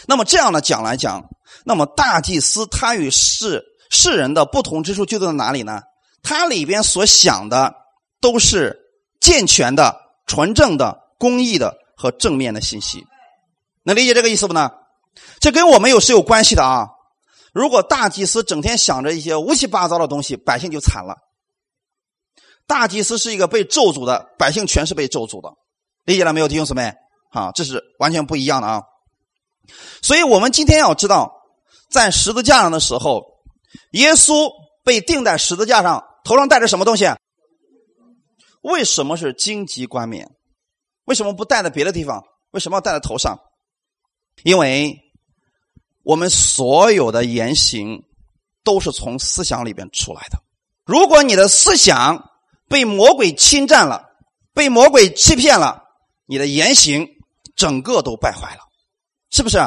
[0.06, 1.28] 那么这样的讲来讲，
[1.64, 5.82] 那么大祭司他与世世人的不同之处就在哪里呢？
[6.22, 7.74] 他里边所想的
[8.20, 8.78] 都是
[9.18, 13.04] 健全的、纯正的、公义的和正面的信息。
[13.82, 14.70] 能理解这个意思不呢？
[15.40, 16.86] 这跟我们有是有关系的啊！
[17.52, 21.16] 如果大祭司整天想着一些乌七八糟的东西，百姓就惨了。
[22.68, 25.50] 大祭司是一个被咒诅的，百姓全是被咒诅的，
[26.04, 26.94] 理解了没有，弟兄姊妹？
[27.30, 28.82] 啊，这是完全不一样的啊！
[30.02, 31.32] 所以我们今天要知道，
[31.90, 33.24] 在十字架上的时候，
[33.92, 34.50] 耶稣
[34.84, 37.06] 被钉在十字架上，头上戴着什么东西？
[38.62, 40.30] 为什么是荆棘冠冕？
[41.08, 42.22] 为什么不戴在别的地方？
[42.50, 43.38] 为什么要戴在头上？
[44.42, 44.96] 因为
[46.02, 48.04] 我们所有的言行
[48.62, 50.38] 都是从思想里边出来的。
[50.84, 52.30] 如果你的思想
[52.68, 54.04] 被魔鬼侵占了，
[54.52, 55.82] 被魔鬼欺骗了，
[56.26, 57.08] 你的言行。
[57.56, 58.60] 整个都败坏了，
[59.30, 59.58] 是不是？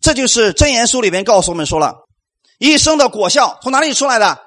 [0.00, 1.96] 这就是真言书里面告诉我们说了，
[2.58, 4.38] 一生的果效从哪里出来的？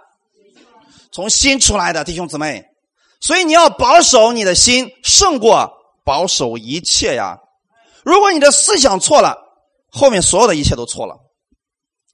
[1.11, 2.63] 从心出来的，弟兄姊妹。
[3.19, 5.76] 所以你要保守你的心，胜过
[6.07, 7.37] 保守一切呀。
[8.05, 9.35] 如果你的思想错了，
[9.91, 11.17] 后面所有的一切都错了。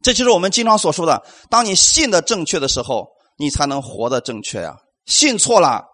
[0.01, 4.75] 这就是我们经常所说的：当你信的正确的时候，你才能活得正确呀。
[5.05, 5.85] 信错了，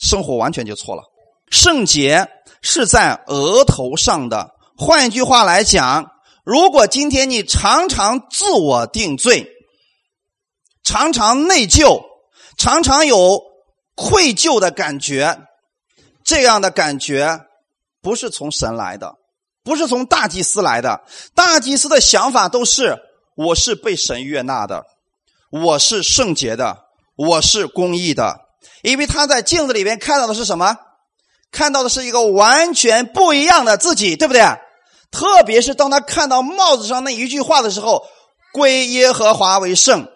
[0.00, 1.02] 生活完全就错了。
[1.50, 2.26] 圣洁。
[2.66, 4.54] 是在额头上的。
[4.78, 6.12] 换一句话来讲，
[6.44, 9.46] 如果今天你常常自我定罪，
[10.82, 12.00] 常常内疚，
[12.56, 13.42] 常常有
[13.94, 15.38] 愧疚的感觉，
[16.24, 17.40] 这样的感觉
[18.00, 19.14] 不是从神来的，
[19.62, 21.02] 不是从大祭司来的。
[21.34, 22.98] 大祭司的想法都是：
[23.36, 24.84] 我是被神悦纳的，
[25.50, 26.78] 我是圣洁的，
[27.16, 28.40] 我是公义的，
[28.82, 30.76] 因为他在镜子里面看到的是什么？
[31.52, 34.42] 看到的是一个完全不一样的自己，对不对？
[35.12, 38.02] 特别是当他看到帽子上那一句话的时候
[38.52, 40.08] ，“归耶和华为圣”，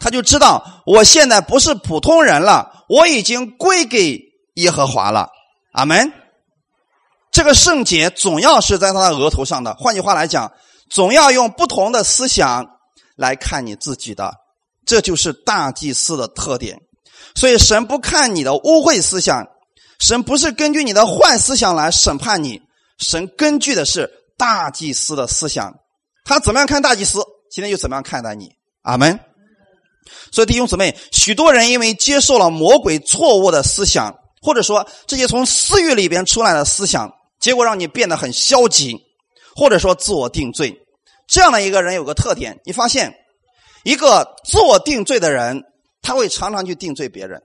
[0.00, 4.18] 他就知道我现在不是普通人了，我已经归给
[4.54, 5.28] 耶和华了。
[5.72, 6.12] 阿门。
[7.30, 9.74] 这个圣洁总要是在他的额头上的。
[9.74, 10.52] 换句话来讲，
[10.88, 12.64] 总要用不同的思想
[13.16, 14.32] 来看你自己的，
[14.86, 16.78] 这就是大祭司的特点。
[17.34, 19.46] 所以神不看你的污秽思想。
[19.98, 22.60] 神不是根据你的坏思想来审判你，
[22.98, 25.72] 神根据的是大祭司的思想，
[26.24, 28.50] 他怎么样看大祭司，今天就怎么样看待你。
[28.82, 29.18] 阿门。
[30.30, 38.94] 所以弟兄姊妹，许多人因为接受了魔鬼错误的思想，或者说这些从私欲里边出来的思想，结果让你变得很消极，
[39.56, 40.78] 或者说自我定罪。
[41.26, 43.14] 这样的一个人有个特点，你发现
[43.84, 45.62] 一个自我定罪的人，
[46.02, 47.42] 他会常常去定罪别人。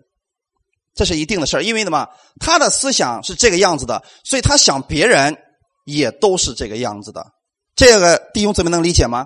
[0.94, 2.06] 这是一定的事，因为什么？
[2.42, 5.38] 他的思想是这个样子的，所以他想别人
[5.86, 7.26] 也都是这个样子的。
[7.78, 9.26] 这个弟兄姊妹能理解吗？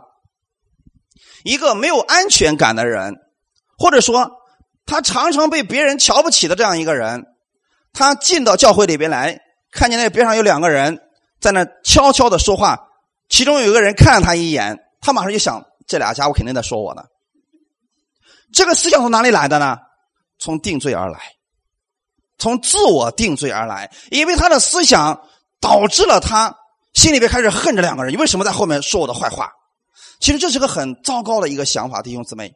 [1.44, 3.16] 一个没有安全感的人，
[3.80, 4.30] 或者说
[4.86, 7.24] 他常常被别人瞧不起的这样一个人，
[7.94, 9.40] 他进到教会里边来，
[9.72, 11.00] 看见那边上有两个人
[11.40, 12.90] 在那悄悄的说话，
[13.30, 17.04] 其中有一个人看了他一眼，他马上就想：这俩家伙肯定在说我呢。
[18.52, 19.78] 这个思想从哪里来的呢？
[20.40, 21.20] 从定罪而来。
[22.38, 25.28] 从自我定罪而来，因为他的思想
[25.62, 26.54] 导致了他
[26.94, 28.12] 心里边开始恨这两个人。
[28.12, 29.52] 你为什么在后面说我的坏话？
[30.20, 32.52] 其实这是个很糟糕的一个想法，弟兄姊妹，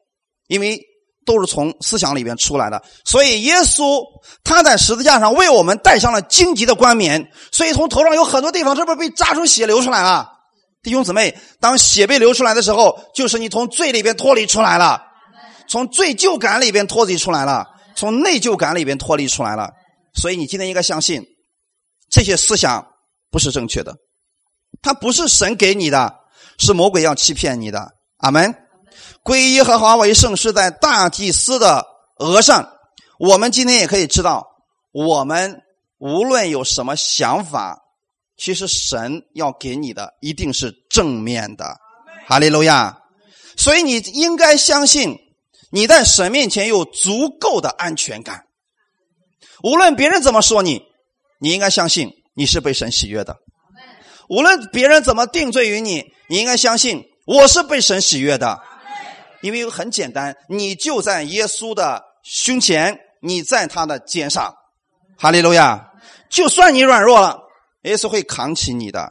[0.47, 0.82] 因为
[1.28, 2.82] 都是从思想里边出来的。
[3.06, 4.02] 所以耶稣
[4.44, 10.30] 他在十字架上为我们戴上了荆棘的冠冕，所以从头上有很多地方是不是被扎出血流出来了？
[10.82, 15.02] 弟兄姊妹，当血被流出来的时候，就是你从罪里边脱离出来了，
[15.68, 17.66] 从罪疚感里边脱离出来了。
[17.96, 19.72] 从内疚感里边脱离出来了，
[20.13, 21.26] 所以你今天应该相信，
[22.12, 22.86] 这些思想
[23.32, 23.96] 不是正确的，
[24.84, 26.13] 它不是神给你的，
[26.60, 27.90] 是魔鬼要欺骗你的。
[28.18, 28.66] 阿门。
[29.28, 31.86] 皈耶和华为圣是在大祭司的
[32.20, 32.72] 额上。
[33.20, 34.48] 我们今天也可以知道，
[34.94, 35.62] 我们
[35.98, 37.78] 无论有什么想法，
[38.38, 41.76] 其实神要给你的一定是正面的。
[42.26, 43.00] 哈利路亚。
[43.58, 45.18] 所以你应该相信。
[45.70, 48.46] 你在神面前有足够的安全感，
[49.62, 50.82] 无论别人怎么说你，
[51.42, 53.36] 你应该相信你是被神喜悦的。
[54.30, 58.58] 无论别人怎么定罪于你，你应该相信我是被神喜悦的。
[59.41, 64.54] 因为很简单，你就在耶稣的胸前，你在他的肩上。
[65.17, 65.91] 哈利路亚！
[66.30, 67.39] 就算你软弱了，
[67.84, 69.10] 耶稣会扛起你的。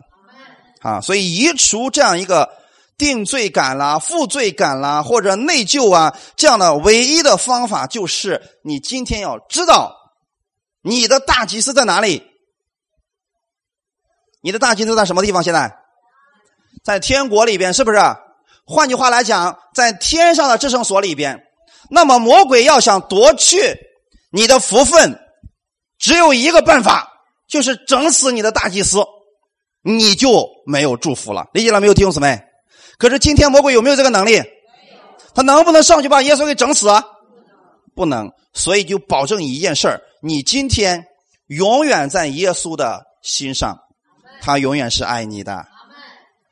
[0.80, 2.54] 啊，所以移除这样一个。
[2.98, 9.94] 定罪感啦、负罪感啦，或者内疚啊，这样的唯一的方法就是，你今天要知道，
[10.80, 12.26] 你的大祭司在哪里？
[14.40, 15.42] 你的大祭司在什么地方？
[15.42, 15.76] 现在
[16.82, 17.98] 在天国里边，是不是？
[18.66, 21.40] 换句话来讲，在天上的至圣所里边，
[21.88, 23.78] 那么魔鬼要想夺去
[24.30, 25.18] 你的福分，
[25.98, 27.08] 只有一个办法，
[27.48, 28.98] 就是整死你的大祭司，
[29.82, 31.46] 你就没有祝福了。
[31.52, 32.42] 理解了没有，弟兄姊妹？
[32.98, 34.42] 可是今天魔鬼有没有这个能力？
[35.32, 36.88] 他能不能上去把耶稣给整死？
[37.94, 38.30] 不能。
[38.52, 41.04] 所以就保证一件事儿：你今天
[41.46, 43.78] 永远在耶稣的心上，
[44.40, 45.66] 他永远是爱你的，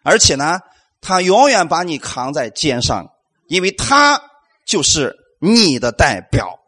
[0.02, 0.60] 而且呢，
[1.04, 3.06] 他永远把你扛在肩上，
[3.46, 4.20] 因为他
[4.66, 6.58] 就是你的代表。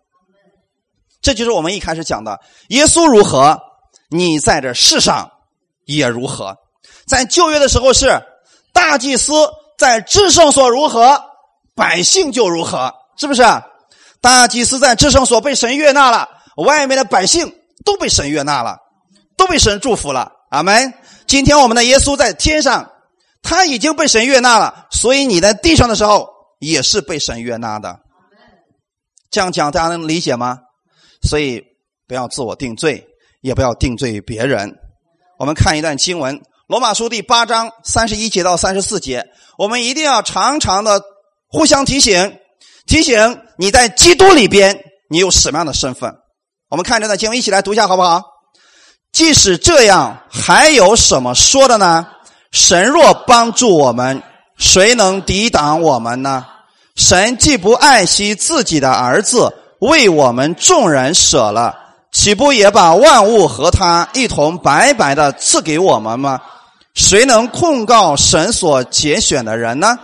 [1.20, 3.58] 这就是我们一开始讲的：耶稣如何，
[4.10, 5.32] 你在这世上
[5.86, 6.56] 也如何。
[7.08, 8.22] 在旧约的时候是
[8.72, 9.32] 大祭司。
[9.78, 11.22] 在至圣所如何，
[11.74, 13.42] 百姓就如何，是不是？
[14.22, 18.78] 大祭司在至圣所被神悦纳了，外面的百姓都被神悦纳了，
[19.36, 20.32] 都被神祝福了。
[20.48, 20.94] 阿门。
[21.26, 22.90] 今天我们的耶稣在天上，
[23.46, 26.28] 他已经被神悦纳了，所以你在地上的时候
[26.58, 28.00] 也是被神悦纳的。
[29.30, 30.58] 这样讲大家能理解吗？
[31.22, 31.62] 所以
[32.08, 33.06] 不要自我定罪，
[33.42, 34.74] 也不要定罪于别人。
[35.38, 36.42] 我们看一段经文。
[36.66, 39.24] 罗马书第八章三十一节到三十四节，
[39.56, 41.00] 我们一定要常常的
[41.46, 42.36] 互相提醒，
[42.88, 44.76] 提醒你在基督里边，
[45.08, 46.12] 你有什么样的身份？
[46.68, 48.24] 我们看这段经文，一起来读一下，好不好？
[49.12, 52.08] 即使这样，还有什么说的呢？
[52.56, 54.22] 神若帮助我们，
[54.56, 56.46] 谁能抵挡我们呢？
[56.94, 61.76] 神既不爱惜自己的儿子，为我们众人舍了，
[62.10, 66.40] 岂不也把万物和他一同白白的赐给我们吗？
[66.94, 69.98] 谁能控告神所节选的人呢？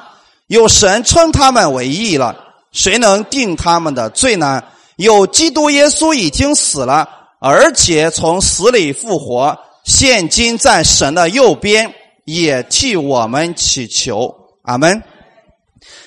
[0.49, 2.37] 有神称他们为义了，
[2.71, 4.63] 谁能定他们的罪呢？
[4.97, 14.35] 有基督耶稣已经死了，而且从死里复活，现今在神的右边，也替我们祈求。
[14.63, 15.03] 阿门。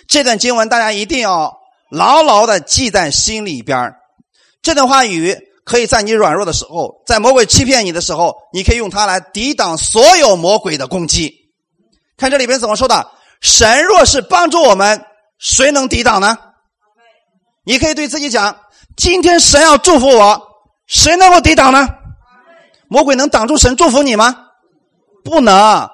[0.08, 1.58] 这段经文大家一定要
[1.90, 3.94] 牢牢的记在心里边
[4.62, 5.38] 这段话语。
[5.66, 11.34] 可以在你软弱的时候，在魔鬼欺骗你的时候，你可以用它来抵挡所有魔鬼的攻击。
[12.18, 13.10] 看这里边怎么说的：
[13.42, 15.04] 神若是帮助我们，
[15.40, 16.38] 谁能抵挡呢？
[17.64, 18.56] 你可以对自己讲：
[18.96, 20.40] 今天神要祝福我，
[20.86, 21.90] 谁能够抵挡呢？
[22.88, 24.36] 魔鬼能挡住神祝福你吗？
[25.24, 25.90] 不能，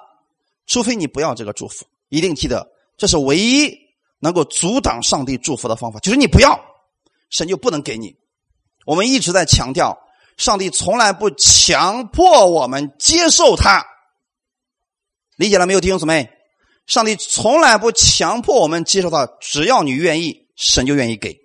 [0.71, 1.85] 除非你不要这个祝福。
[2.07, 3.77] 一定记得，这是唯一
[4.19, 6.57] 能够阻挡上帝祝福的方法，就是你不要，
[7.29, 8.15] 神就不能给你。
[8.85, 9.99] 我们一直在强调，
[10.37, 13.85] 上帝从来不强迫我们接受他，
[15.35, 16.29] 理解了没有，弟兄姊妹？
[16.87, 21.37] 上帝从来不强迫我们接受他，只要你愿意，神就愿意给。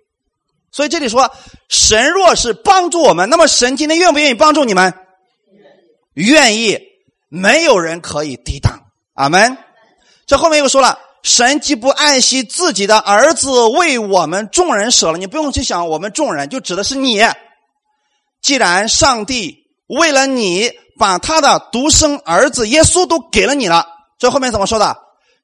[0.71, 1.29] 所以这里说，
[1.67, 4.93] 神若是帮助我们，那么神今天愿不愿意帮助你们？
[6.13, 6.79] 愿意，
[7.27, 8.86] 没有人可以抵挡。
[9.17, 9.57] 阿门。
[10.25, 10.97] 这后面又说了。
[11.23, 15.17] 神既不爱惜自己的儿子，为我们众人舍了。
[15.17, 17.21] 你不用去想我们众人，就指的是你。
[18.41, 23.85] 既然上帝为了你把他的独生儿子耶稣都给了你了，
[24.17, 24.95] 这后面怎么说的？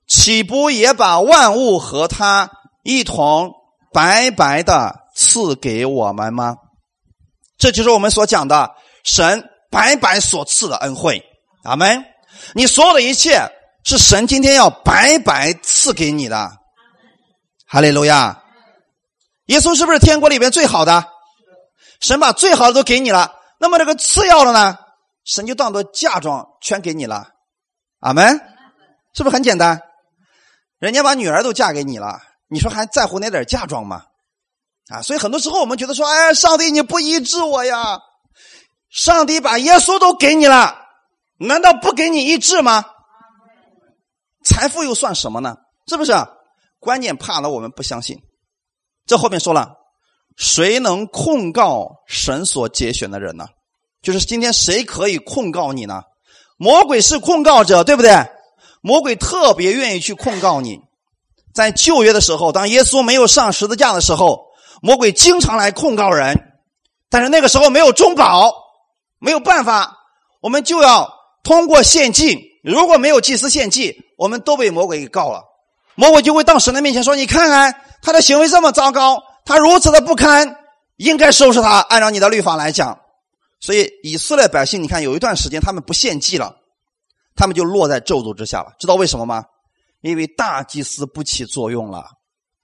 [0.08, 2.50] 岂不也把万物和他
[2.84, 3.52] 一同
[3.92, 6.56] 白白的赐给我们吗？
[7.58, 8.72] 这就是我们所讲的
[9.04, 11.22] 神白白所赐的恩惠。
[11.64, 12.06] 阿门。
[12.54, 13.42] 你所有的一切。
[13.84, 16.52] 是神今天要白白赐给你的，
[17.68, 18.42] 哈利路亚！
[19.48, 21.06] 耶稣是不是天国里边最好的？
[22.00, 24.78] 神把最好的都给你了，那么这个次要的呢？
[25.26, 27.28] 神就当做嫁妆全给你了，
[28.00, 28.40] 阿门！
[29.14, 29.82] 是不是很简单？
[30.80, 34.04] 人家把女儿都嫁给你了，你说还在乎那点嫁妆吗？
[34.90, 35.02] 啊！
[35.02, 38.00] 所以很多时候我们觉得说，哎，上帝你不医治我呀？
[38.90, 40.78] 上帝把耶稣都给你了，
[41.38, 42.86] 难道不给你医治吗？
[44.44, 45.56] 财富又算什么呢？
[45.88, 46.14] 是不是？
[46.80, 48.18] 关键怕了，我们不相信。
[49.06, 49.72] 这后面说了，
[50.38, 53.46] 谁能控告神所节选的人呢？
[54.02, 56.02] 就是今天谁可以控告你呢？
[56.58, 58.12] 魔鬼是控告者，对不对？
[58.82, 60.80] 魔鬼特别愿意去控告你。
[61.54, 64.48] 在旧约的时候，当耶稣没有上十字架的时候，
[64.82, 66.36] 魔鬼经常来控告人。
[67.10, 68.54] 但是那个时候没有中保，
[69.20, 69.98] 没有办法，
[70.42, 71.14] 我们就要
[71.44, 72.60] 通过献祭。
[72.64, 75.44] 如果没有祭司献祭，我们都被魔鬼给告了，
[75.96, 80.58] 魔鬼就会到神的面前说：“你看看他的行为这么糟糕，他如此的不堪，
[80.98, 83.00] 应该收拾他。”按照你的律法来讲，
[83.60, 86.56] 所以以色列百姓，你看有一段时间他们不献祭了，
[87.36, 88.74] 他们就落在咒诅之下了。
[88.80, 89.44] 知道为什么吗？
[90.02, 92.06] 因为大祭司不起作用了，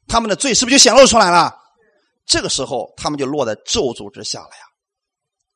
[0.07, 1.55] 他们的罪是不是就显露出来了？
[2.25, 4.65] 这个时候他们就落在咒诅之下了呀。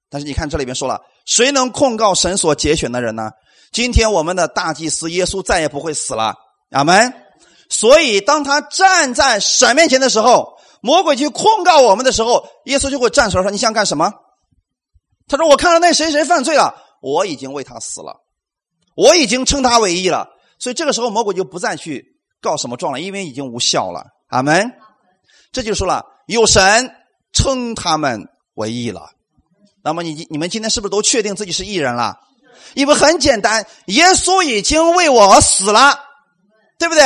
[0.10, 3.32] 但是你看这里边说了，谁能控告神所节选的人呢？
[3.74, 6.36] 今天我们的大祭司耶稣再也不会死了，
[6.70, 7.14] 阿门。
[7.70, 14.14] 所以，当他站在神面前的时候，魔鬼去控告我们的时候，耶稣就会站出来说：“你想干什么？”
[15.28, 18.22] 他说：“我看到那谁谁犯罪了，我已经为他死了，
[18.96, 20.28] 我已经称他为义了。”
[20.60, 22.06] 所以这个时候，魔鬼就不再去
[22.42, 24.06] 告什么状了，因为已经无效了。
[24.28, 24.72] 阿门。
[25.52, 26.92] 这就说了，有神
[27.32, 29.10] 称他们为义了。
[29.84, 32.18] 那么，你你们今天是不是都确定自己是义人了？
[32.74, 36.00] 因为很简单，耶稣已经为我而死了，
[36.80, 37.04] 对不对？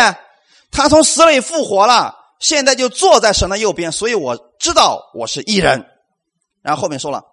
[0.71, 5.85] 他从死里复活了，现在就坐在神的右边，所以我知道我是义人。
[6.61, 7.23] 然后后面说了，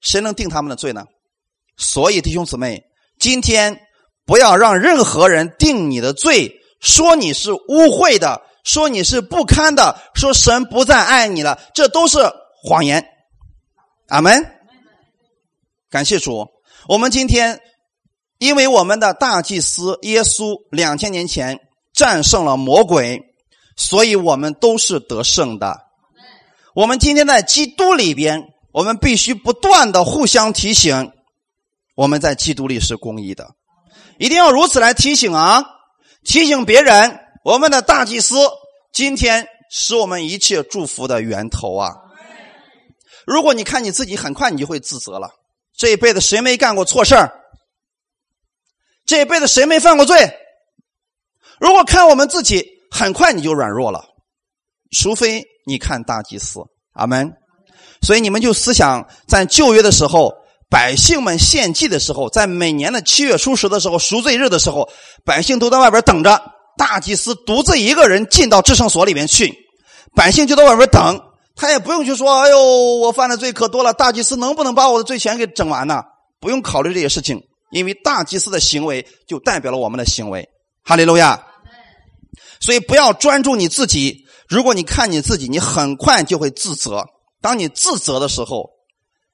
[0.00, 1.04] 谁能定他们的罪呢？
[1.76, 2.84] 所以弟兄姊妹，
[3.18, 3.80] 今天
[4.26, 12.18] 不要让任何人定你的罪，说你是污秽的，说你是不堪的，说神不再爱你了，这都是
[12.62, 13.04] 谎言。
[14.08, 14.44] 阿门。
[15.90, 16.46] 感谢主，
[16.88, 17.60] 我们今天
[18.38, 21.60] 因为我们的大祭司耶稣两千年前。
[21.94, 23.20] 战胜了魔鬼，
[23.76, 25.76] 所以我们都是得胜的。
[26.74, 31.12] 我们今天在基督里边，我们必须不断的互相提醒，
[31.94, 33.46] 我们在基督里是公义的，
[34.18, 35.64] 一定要如此来提醒啊！
[36.24, 38.34] 提醒别人，我们的大祭司
[38.92, 41.90] 今天是我们一切祝福的源头啊！
[43.24, 45.30] 如果你看你自己，很快你就会自责了。
[45.76, 47.32] 这一辈子谁没干过错事儿？
[49.06, 50.38] 这一辈子谁没犯过罪？
[51.60, 54.04] 如果看我们自己，很快你就软弱了，
[54.96, 56.60] 除非你看大祭司，
[56.92, 57.32] 阿门。
[58.02, 60.32] 所以你们就思想，在旧约的时候，
[60.68, 64.88] 百姓们献祭的时候，在每年的七月初十的时候，赎罪日的时候，
[65.24, 66.40] 百姓都在外边等着
[66.76, 69.54] 大祭司独自一个人进到至圣所里面去，
[70.14, 71.20] 百姓就在外边等，
[71.54, 76.02] 他也不用去说：“哎呦，我犯的罪可多了，大祭司能不能把我的罪钱给整完呢？”
[76.40, 80.46] 不用考虑这些事情，因为大祭司的行为就代表了我们的行为。
[80.82, 81.46] 哈利路亚。
[82.60, 84.24] 所以不要专注你自己。
[84.48, 87.04] 如果你看你自己，你很快就会自责。
[87.40, 88.68] 当你自责的时候，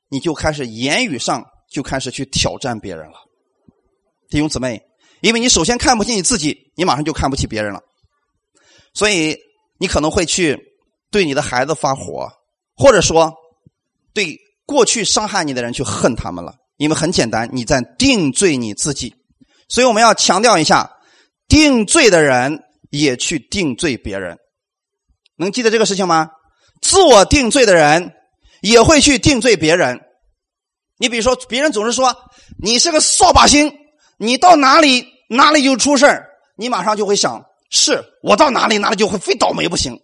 [0.09, 3.17] 你就开始言语上就开始去挑战别人了，
[4.29, 4.81] 弟兄姊妹。
[5.21, 7.81] 因为你首先看不起你自己，你马上就看不起别人了。
[8.95, 9.37] 所以
[9.79, 10.59] 你可能会去
[11.11, 12.29] 对你的孩子发火，
[12.77, 13.33] 或者说
[14.15, 16.55] 对过去伤害你的人去恨他们了。
[16.77, 19.15] 因为很简单，你在定罪你自己。
[19.69, 20.91] 所以我们要强调一下，
[21.49, 22.65] 定罪的人。
[22.93, 24.37] 也去定罪别人，
[25.37, 26.29] 能记得这个事情吗？
[26.83, 28.13] 自我定罪的人
[28.63, 30.01] 也会去定罪别人。
[30.99, 32.13] 你比如说，别人总是说
[32.61, 33.73] 你是个扫把星，
[34.19, 36.21] 你到哪里哪里就出事
[36.57, 37.41] 你马上就会想，
[37.71, 39.97] 是我到哪里哪里就会非倒霉不行。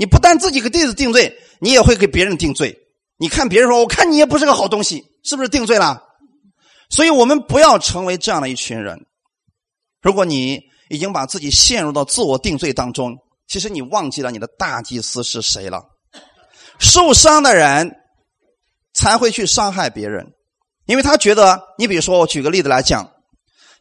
[0.00, 2.76] 你不但自己给弟子定罪，你也会给别人定罪。
[3.18, 6.02] 你看别人说，我看你也不是个好东西，是不是定罪了？
[6.88, 9.06] 所以我们不要成为这样的一群人。
[10.02, 10.68] 如果你。
[10.92, 15.84] 已经把自己陷入到自我定罪当中，其实你忘记了你的大祭司是谁了。
[16.80, 17.92] 受伤的人
[18.92, 20.32] 才会去伤害别人，
[20.86, 23.08] 因为他觉得，你比如说，我举个例子来讲，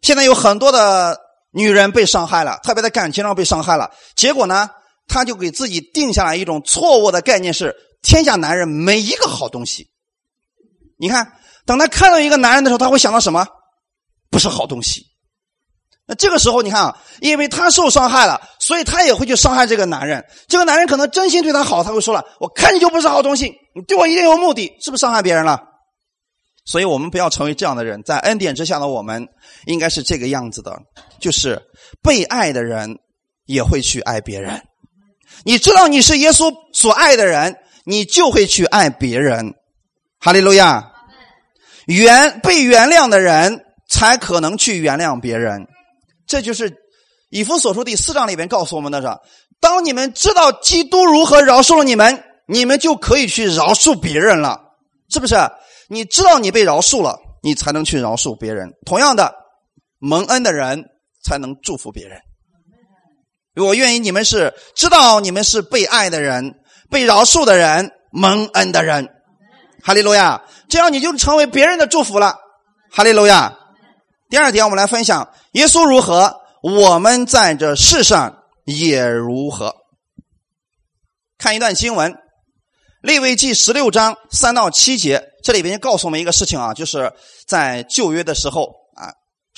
[0.04, 4.70] 现在有很多的女人被伤害了，特别在感情上被伤害了，结果呢，
[5.10, 9.88] 他就给自己定下来一种错误的概念，是天下男人没一个好东西。
[10.98, 11.34] 你看，
[11.66, 13.46] 等他看到一个男人的时候，他会想到什么？
[14.30, 15.04] 不是好东西。
[16.06, 20.26] 那这个时候，你看啊，因为他受伤害了，所以他也会去伤害这个男人。
[20.48, 25.62] 这个男人可能真心对他好，他会说了：“我看你就不是好东西，你对我一定有目的，是不是伤害别人了？”
[26.66, 29.28] 所以我们不要成为这样的人，在恩典之下的我们，
[29.66, 30.76] 应该是这个样子的，
[31.20, 31.62] 就是
[32.02, 32.96] 被爱的人
[33.46, 34.62] 也会去爱别人。
[35.44, 39.54] 你知道你是耶稣所爱的人，你就会去爱别人。
[40.20, 40.92] 哈利路亚！
[41.86, 45.66] 原被原谅的人才可能去原谅别人。
[46.28, 46.72] 这就是
[47.30, 49.08] 以弗所书第四章里边告诉我们的：是
[49.60, 54.60] 当你们知道基督如何饶恕了你们，你们就可以去饶恕别人了，
[55.10, 55.36] 是不是？
[55.88, 58.72] 你知道你被饶恕了，你才能去饶恕别人。
[58.86, 59.34] 同样的，
[59.98, 60.86] 蒙恩的人
[61.24, 62.20] 才能祝福别人。
[63.56, 66.56] 我愿意你们是知道你们是被爱的人，
[66.90, 69.08] 被饶恕的人，蒙恩的人。
[69.82, 70.42] 哈利路亚！
[70.68, 72.38] 这样你就成为别人的祝福了。
[72.92, 73.58] 哈利路亚！
[74.30, 79.74] 第二点，我们来分享耶稣如何，我们在这世上也如何。
[81.38, 82.12] 看一段经文，
[83.02, 87.12] 《利未记》十六章三到七节，这里边告诉我们一个事情啊，就是
[87.48, 88.70] 在旧约的时候，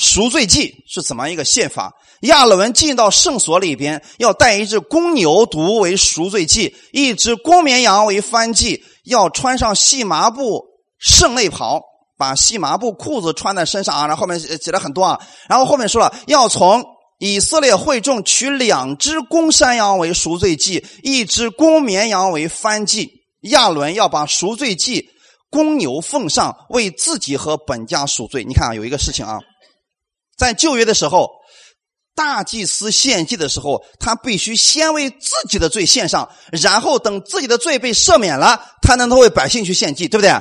[0.01, 1.93] 赎罪祭是怎么一个宪法？
[2.21, 10.63] 亚伦进到圣所里边，要带一只公牛犊为赎罪祭，一只公绵羊为翻祭，要穿上细麻布
[10.99, 11.81] 圣内袍。
[12.17, 16.85] 把细麻布裤子穿在身上啊，然后后面写了很多啊，然后后面说了要从
[17.17, 23.09] 以色列会众取两只公山羊为赎罪祭，一只公绵羊为翻祭。
[23.49, 25.09] 亚伦要把赎罪祭
[25.49, 28.43] 公牛奉上，为自己和本家赎罪。
[28.43, 29.39] 你看啊，有一个事情啊，
[30.41, 31.29] 在旧约的时候，
[32.15, 40.31] 大祭司献祭的时候，他必须先为自己的罪献上，然后等自己的罪被赦免了，他能为百姓去献祭，对不对？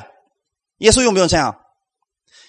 [0.79, 1.55] 耶稣用不用这样？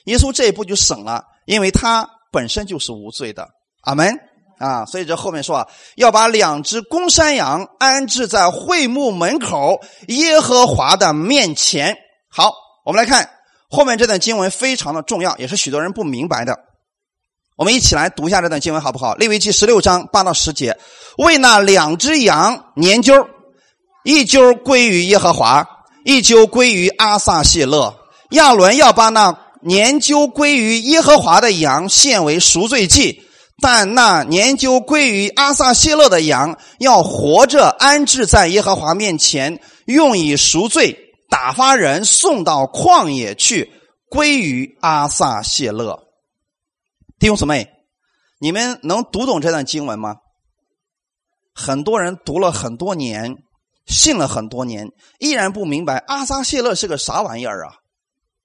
[0.06, 3.46] 耶稣这一步就省了，因为他本身就是无罪的。
[3.82, 4.18] 阿门
[4.60, 4.86] 啊！
[4.86, 11.98] 所以这后面说啊，要把两只公山羊安置在会幕门口耶和华的面前。
[12.30, 12.54] 好，
[12.86, 13.30] 我们来看
[13.70, 16.58] 后面这段经文非常的重要，也是许多人不明白的。
[17.58, 19.14] 我们一起来读一下这段经文好不好？
[19.16, 20.78] 利未记十六章八到十节，
[21.18, 23.28] 为那两只羊年揪
[24.04, 25.68] 一揪归于耶和华，
[26.06, 27.94] 一揪归于阿撒谢勒。
[28.32, 33.24] 亚伦要把那年揪归于耶和华的羊献为赎罪祭。
[33.64, 40.96] 但那年究归于阿撒谢勒的羊，要活着安置在耶和华面前，用以赎罪；
[41.30, 43.72] 打发人送到旷野去，
[44.10, 46.00] 归于阿撒谢勒。
[47.22, 47.70] 弟兄姊妹，
[48.40, 50.16] 你们能读懂这段经文吗？
[51.54, 53.36] 很多人读了很多年，
[53.86, 57.76] 信了很多年，依然不明白阿撒谢勒是个啥玩意儿啊？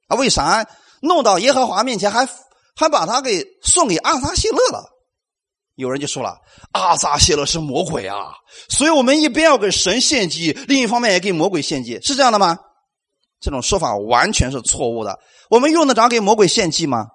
[0.09, 0.69] 啊，为啥
[1.01, 2.29] 弄到耶和华面前，还
[2.77, 4.85] 还把他给送给阿撒谢勒了？
[5.77, 6.37] 有人就说了
[6.73, 8.35] ：“阿撒谢勒是魔鬼啊，
[8.69, 12.59] 所以我们一边要给神献祭，另一方面也给魔鬼献祭，是这样的吗？”
[13.41, 15.19] 这种说法完全是错误的。
[15.49, 17.07] 我们用得着给魔鬼献祭吗？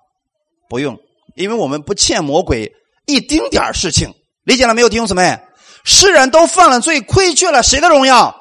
[0.67, 0.97] 不用，
[1.35, 2.71] 因为我们不欠魔鬼
[3.05, 4.13] 一丁点事情。
[4.43, 5.39] 理解了没有，弟兄姊妹？
[5.83, 8.35] 世人都犯了罪，亏缺了谁的荣耀？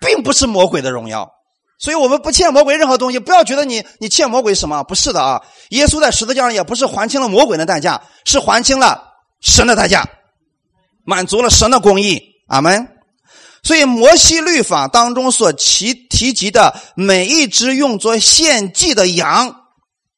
[0.00, 1.30] 并不是魔鬼的荣耀。
[1.78, 5.42] 所以我们不欠魔鬼任何东西，不要觉得你你欠魔鬼什么，不是的啊！
[5.70, 10.08] 耶稣在十字架上也不是还清了魔鬼的代价，是还清了神的代价，
[11.04, 12.22] 满足了神的公义。
[12.48, 12.88] 阿门。
[13.62, 19.54] 所以摩西律法当中所提提及的每一只用作献祭的羊，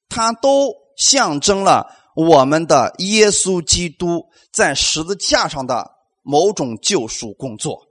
[0.09, 5.93] 它都象征了我们的耶稣基督在十字架上的
[6.23, 7.87] 某种救赎工作。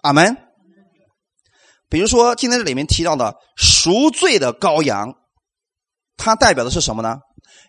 [0.00, 0.38] 阿门。
[1.88, 5.14] 比如说，今天这里面提到的赎罪的羔羊，
[6.16, 7.18] 它代表的是什么呢？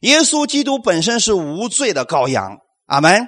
[0.02, 2.58] 耶稣基督本身是无罪的羔羊，
[2.88, 3.28] 阿门。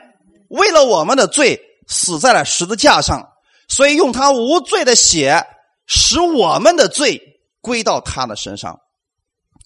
[0.49, 3.23] 为了我们的罪死在了十字架上，
[3.67, 5.45] 所以用他无罪的血
[5.85, 7.21] 使我们的罪
[7.61, 8.79] 归到他的身上，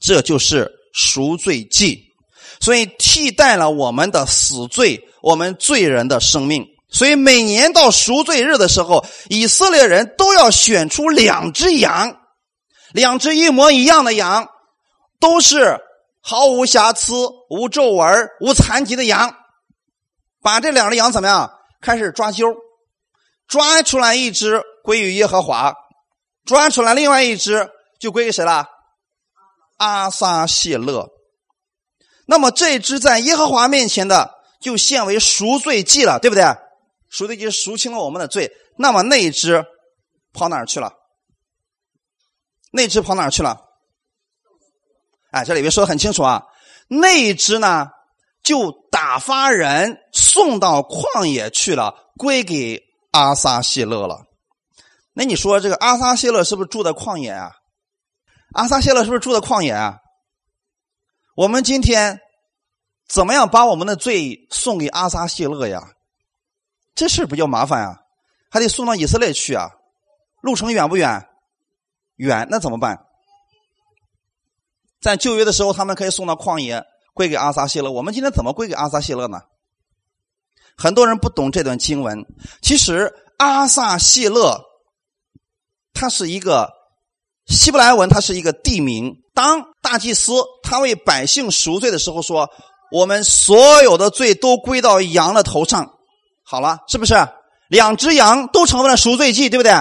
[0.02, 2.14] 这就是赎罪祭，
[2.62, 6.66] 所以替代了我们的死罪，我们罪人的生命。
[6.90, 12.16] 所以每年到赎罪日的时候，以色列人都要选出两只羊，
[12.94, 14.48] 两只一模一样的羊，
[15.20, 15.80] 都是
[16.22, 17.14] 毫无瑕疵、
[17.50, 19.36] 无皱纹、无残疾的羊。
[20.44, 21.52] 把这两只羊怎么样？
[21.82, 22.56] 开始抓阄，
[23.48, 25.74] 抓出来一只归于耶和华，
[26.46, 27.68] 抓出来另外一只
[28.00, 28.68] 就归给谁了？
[29.84, 31.10] 阿撒谢勒。
[32.26, 34.32] 那么这只在耶和华面前的，
[34.62, 36.46] 就献为赎罪祭了，对不对？
[37.10, 39.66] 赎罪祭赎清了我们的罪，那么那一只
[40.32, 40.94] 跑哪儿去了？
[42.72, 43.60] 那只跑哪儿去了？
[45.32, 46.44] 哎，这里面说的很清楚啊，
[46.88, 47.88] 那一只呢
[48.42, 52.82] 就打发人送到旷野去了，归给
[53.12, 54.22] 阿撒谢勒了。
[55.14, 57.52] 那你说这个阿撒谢勒是不是住在旷野啊？
[58.54, 60.00] 阿撒谢勒是不是住在旷野啊？
[61.36, 62.20] 我们今天
[63.08, 65.94] 怎么样把我们的罪送给阿撒谢勒呀？
[66.94, 68.02] 这事比较麻烦啊，
[68.52, 69.72] 还得送到以色列去啊，
[70.42, 71.28] 路程远不远？
[72.18, 73.08] 远，那怎么办？
[75.02, 76.86] 在旧约的时候，他们可以送到旷野，
[77.16, 77.92] 归给阿撒谢勒。
[77.92, 79.42] 我们今天怎么归给阿撒谢勒呢？
[80.78, 82.24] 很多人不懂这段经文。
[82.62, 84.62] 其实阿撒谢勒，
[85.92, 86.72] 它是一个
[87.48, 89.18] 希伯来文，它是一个地名。
[89.34, 92.50] 当大祭司他为百姓赎罪的时候，说
[92.92, 95.94] ：“我们所有的罪都归到羊的头上。”
[96.46, 97.16] 好了，是不是
[97.68, 99.74] 两只羊都成为了赎罪祭，对不对？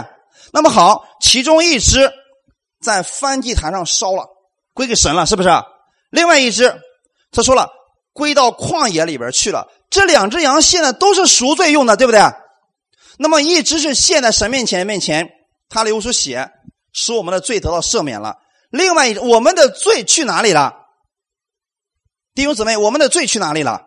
[0.52, 2.10] 那么好，其中一只
[2.80, 4.26] 在翻祭坛上烧了，
[4.74, 5.48] 归给神了，是不是？
[6.10, 6.80] 另外一只，
[7.30, 7.68] 他说了，
[8.12, 9.68] 归到旷野里边去了。
[9.90, 12.20] 这两只羊现在都是赎罪用的，对不对？
[13.18, 15.28] 那么一只是献在神面前面前，
[15.68, 16.50] 他流出血，
[16.92, 18.38] 使我们的罪得到赦免了。
[18.70, 20.74] 另外一，我们的罪去哪里了？
[22.34, 23.86] 弟兄姊妹，我们的罪去哪里了？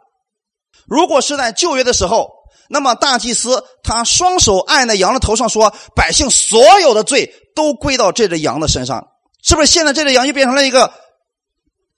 [0.87, 2.33] 如果是在旧约的时候。
[2.67, 9.07] 那么大祭司他双手按在羊的头上说：“百姓所有的罪都归到这只羊的身上，
[9.43, 9.67] 是不是？
[9.67, 10.91] 现在这只羊就变成了一个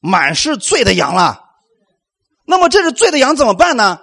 [0.01, 1.39] 满是罪的羊了？
[2.45, 3.97] 那么这只罪的羊怎么办呢？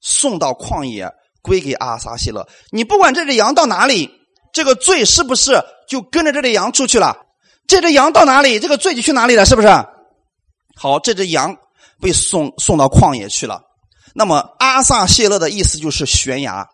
[0.00, 1.12] 送到旷野，
[1.42, 2.46] 归给阿撒西勒。
[2.70, 4.08] 你不管这只羊到哪里，
[4.56, 7.14] 这个罪是不是就跟着这只羊出去了？
[7.66, 9.68] 这只羊到哪里，这个罪就去哪里了，是不是？
[10.74, 11.58] 好，这只羊
[12.00, 13.60] 被送送到旷野去了。
[14.14, 16.66] 那么阿撒谢勒的意思就是悬崖。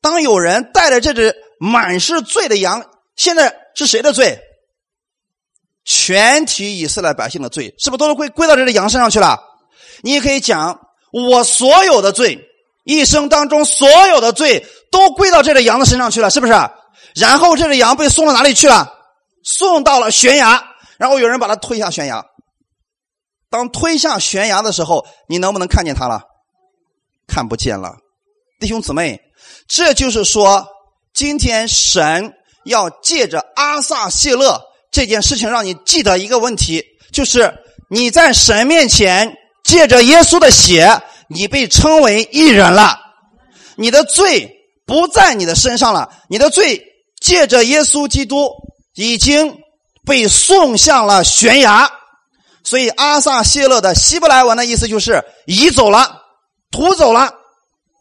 [0.00, 4.38] 当有人带着这只满是罪的羊，现在是谁的罪？
[5.84, 9.36] 全体以色列百姓的罪，是不是都是会归到这只羊身上去了？
[10.02, 10.78] 你也可以讲，
[11.10, 12.38] 我所有的罪，
[12.84, 16.52] 一生当中所有的罪都归到这只羊的身上去了，是不是？
[17.14, 18.92] 然后这只羊被送到哪里去了？
[19.42, 20.62] 送到了悬崖，
[20.98, 22.24] 然后有人把它推下悬崖。
[23.48, 26.22] 当推下悬崖的时候，你能不能看见他了？
[27.26, 27.94] 看不见了，
[28.58, 29.20] 弟兄姊妹，
[29.68, 30.66] 这就是说，
[31.14, 32.32] 今天神
[32.64, 34.60] 要借着阿萨谢勒
[34.90, 37.54] 这件事情，让你记得一个问题，就是
[37.88, 42.98] 你在神面前借着耶稣的血，你被称为一人了，
[43.76, 44.59] 你的罪
[44.90, 46.82] 不在你的身上了，你的罪
[47.20, 48.50] 借着耶稣基督
[48.94, 49.56] 已经
[50.04, 51.88] 被送向了悬崖。
[52.64, 56.22] 所以阿萨谢勒的希伯来文的意思就是移走了，
[56.72, 57.32] 涂走了，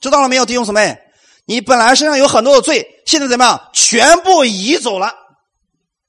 [0.02, 0.98] 知道了没有，弟兄姊妹？
[1.46, 3.70] 你本来身上有很多的罪，现在怎么样？
[3.72, 5.14] 全部移走了，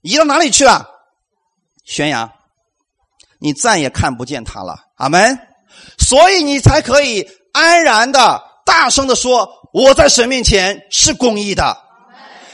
[0.01, 0.89] 移到哪里去了？
[1.85, 2.33] 悬崖，
[3.39, 4.79] 你再也看不见他了。
[4.97, 5.39] 阿门。
[5.99, 11.77] 所以你才可以安然的、大声的说：“我在神面前是公义的。”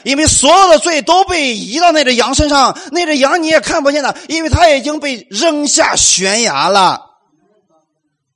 [0.04, 7.00] 因为所有的罪都被移到那只羊身上，那只羊你也看不见了，因为它已经被扔下悬崖了，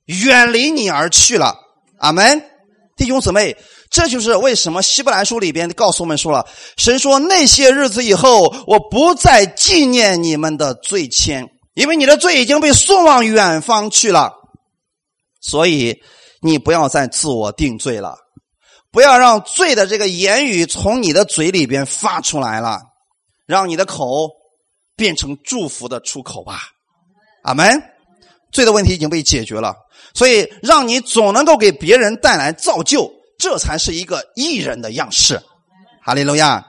[0.05, 1.55] 远离你而去了。
[1.97, 2.43] 阿门，
[2.97, 3.55] 弟兄姊妹，
[3.89, 14.33] 这就是为什么希伯来书里边告诉我们说了，神说那些日子以后，我不再纪念你们的罪愆，因为你的罪已经被送往远方去了，
[15.39, 16.01] 所以
[16.41, 18.17] 你不要再自我定罪了。
[18.91, 22.79] 不要让罪的这个言语从你的嘴里边发出来了，
[23.45, 24.29] 让你的口
[24.95, 26.61] 变成祝福的出口吧，
[27.43, 27.81] 阿门。
[28.51, 29.73] 罪的问题已经被解决了，
[30.13, 35.41] 所以让你总能够给别人带来造就，这才是一个艺人的样式。
[36.03, 36.67] 哈利路亚。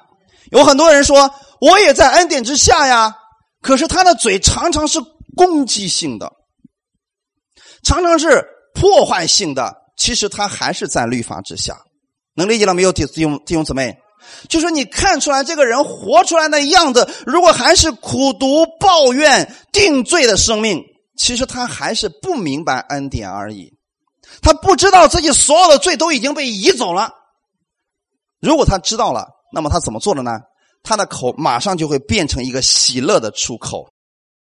[0.53, 3.13] 有很多人说我也在恩典之下呀，
[3.63, 5.01] 可是他的嘴常常是
[5.35, 6.31] 攻击性的，
[7.83, 11.77] 常常是破坏性的，其实他还是在律法之下。
[12.35, 13.97] 能理解了没有，弟兄弟兄姊妹？
[14.49, 20.81] 就说你看出来这个人活出来的样子，如果还是苦读、抱怨、定罪的生命，
[21.17, 23.73] 其实他还是不明白恩典而已。
[24.41, 27.13] 他不知道自己所有的罪都已经被移走了。
[28.41, 30.31] 如果他知道了，那么他怎么做的呢？
[30.85, 33.89] 他的口马上就会变成一个喜乐的出口。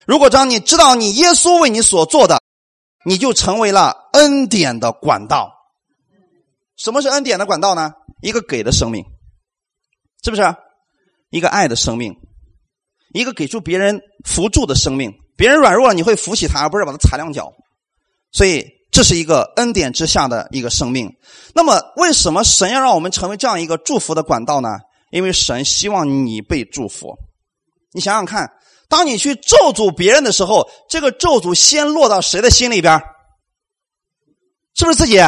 [0.07, 2.41] 如果当你知道你耶稣为你所做的，
[3.05, 5.53] 你就成为了恩典的管道。
[6.77, 7.93] 什么是恩典的管道呢？
[8.23, 9.05] 一个给的生命，
[10.23, 10.43] 是不是？
[11.31, 12.15] 一个爱的生命，
[13.13, 15.13] 一个给出别人扶助的生命。
[15.37, 17.53] 别人软弱了，你会扶起他，而不是把他踩两脚。
[18.31, 21.13] 所以，这是一个恩典之下的一个生命。
[21.55, 24.69] 那么，为什么神要让我们成为这样一个祝福的管道呢？
[25.11, 27.17] 因为神希望你被祝福。
[27.93, 28.49] 你想想看，
[28.89, 33.01] 当你去咒诅别人的时候，这个咒诅先落到谁的心里边？
[34.77, 35.19] 是不是自己？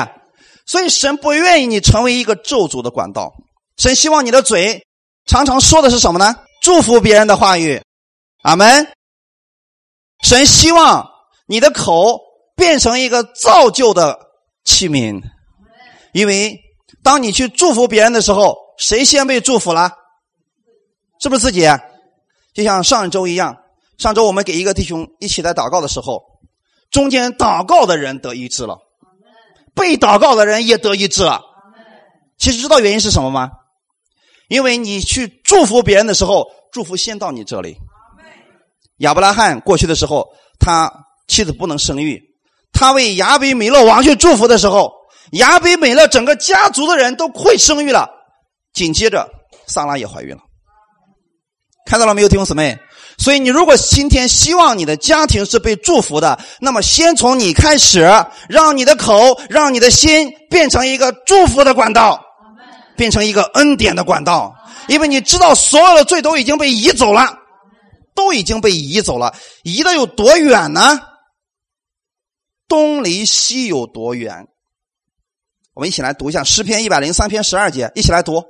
[0.67, 3.33] 所以神不愿意你成为一个咒诅的管道，
[3.77, 4.85] 神希望你的嘴
[5.25, 6.35] 常常说的是什么呢？
[6.61, 7.81] 祝福别人的话语，
[8.43, 8.89] 阿门。
[10.23, 11.09] 神希望
[11.47, 12.19] 你的口
[12.57, 14.19] 变成一个造就的
[14.65, 15.23] 器皿，
[16.13, 16.59] 因为
[17.03, 19.93] 当你去祝福别人的时候，谁先被祝福了？
[21.21, 21.67] 是不是自己？
[22.55, 23.59] 就像上周一样，
[23.99, 26.23] 上周我们给一个弟兄一起来祷告的时候，
[26.91, 28.79] 中间祷告的人得医治了。
[29.77, 31.43] 被祷告的人也得医治了。
[32.37, 33.51] 其实知道原因是什么吗？
[34.49, 37.77] 因为你去祝福别人的时候，祝福先到你这里。
[38.99, 40.27] 亚伯拉罕过去的时候，
[40.59, 40.91] 他
[41.29, 42.23] 妻子不能生育，
[42.73, 44.93] 他为亚比米勒王去祝福的时候，
[45.33, 48.09] 亚比米勒整个家族的人都会生育了。
[48.73, 49.29] 紧接着，
[49.67, 50.43] 萨拉也怀孕了。
[51.85, 52.79] 看到了没有，弟兄姊妹？
[53.19, 58.03] 所以，你如果今天希望你的家庭是被祝福的，那么先从你开始，
[58.49, 62.23] 让你的口，让你的心变成一个祝福的管道，
[62.97, 64.55] 变成一个恩典的管道。
[64.87, 67.39] 因为你知道，所有的罪都已经被移走了，
[68.15, 69.35] 都已经被移走了。
[69.65, 71.01] 移的有多远呢？
[72.69, 74.47] 东离西有多远？
[75.75, 78.43] 我们一起来读一下诗篇一百零三篇十二节，一起来读：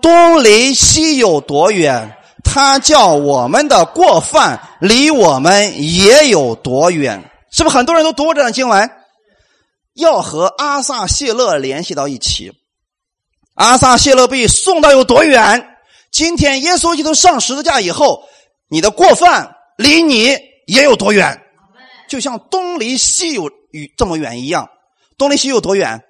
[0.00, 2.16] 东离西有多远？
[2.44, 7.30] 他叫我们的过犯离我们也有多远？
[7.50, 8.90] 是不是很多人都读过这段经文？
[9.94, 12.52] 要和阿撒谢勒联系到一起。
[13.54, 15.76] 阿撒谢勒被送到有多远？
[16.10, 18.28] 今天耶稣基督上十字架以后，
[18.68, 20.36] 你的过犯离你
[20.66, 21.40] 也有多远？
[22.08, 24.68] 就像东离西有与这么远一样。
[25.16, 26.04] 东离西有多远？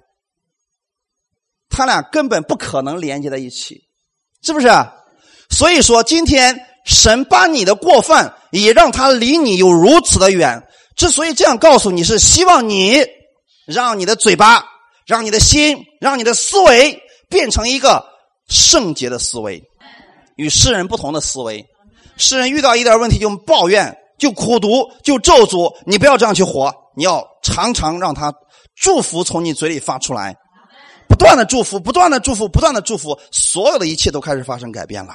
[1.69, 3.89] 他俩根本不可能连接在一起，
[4.43, 4.69] 是不是？
[5.55, 10.61] 所以说，今天神把你的过犯也让他离你有如此的远。
[10.97, 13.07] 之所以这样告诉你，是希望你
[13.65, 14.65] 让你的嘴巴、
[15.07, 18.05] 让你的心、让你的思维变成一个
[18.49, 19.63] 圣洁的思维，
[20.35, 21.65] 与世人不同的思维。
[22.17, 28.35] 世人遇到一点问题就抱怨、就苦读、就咒诅，你不要这样去活，你要常常让他
[28.75, 30.37] 祝福从你嘴里发出来，
[31.09, 35.15] 不断的祝福，不断的祝福，不断的祝福，所有的一切都开始发生改变了。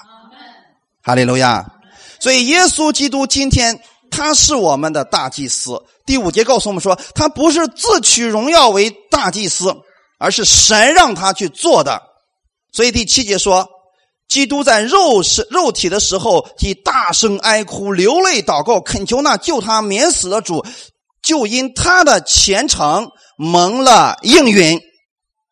[1.04, 1.66] 哈利路亚！
[2.20, 3.80] 所以耶稣基督今天。
[4.12, 5.80] 他是我们的大祭司。
[6.04, 9.72] 第五节告诉我们说，他不是自取荣耀为大祭司，
[10.18, 12.02] 而是神让他去做的。
[12.72, 13.70] 所以第七节说，
[14.28, 20.66] 基督在肉身肉体的时候，即大声哀哭、流泪祷告，恳求那救他免死的主，
[21.22, 24.82] 就因他的虔诚蒙了应允。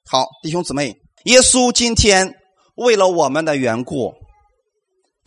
[0.10, 0.95] 好，弟兄姊妹，
[1.26, 2.34] 耶稣今天
[2.76, 4.16] 为了我们的缘故，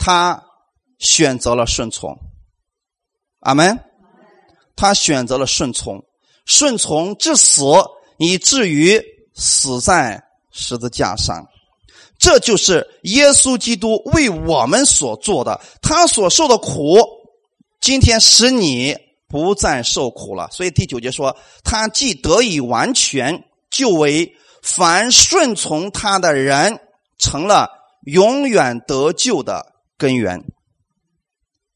[0.01, 0.43] 他
[0.99, 2.19] 选择了顺从。
[3.39, 3.79] 阿门。
[4.75, 6.03] 他选择了顺从，
[6.47, 7.63] 顺从至死，
[8.17, 8.99] 以至于
[9.35, 11.47] 死在十字架上。
[12.19, 15.61] 这就是耶稣基督为我们所做的。
[15.83, 16.97] 他所受的苦，
[17.79, 18.97] 今天使你
[19.29, 20.49] 不再受苦了。
[20.51, 26.81] 所以第九节说，他既得以完全，就为凡顺从他的人
[27.19, 27.69] 成了
[28.07, 30.43] 永远得救的根源。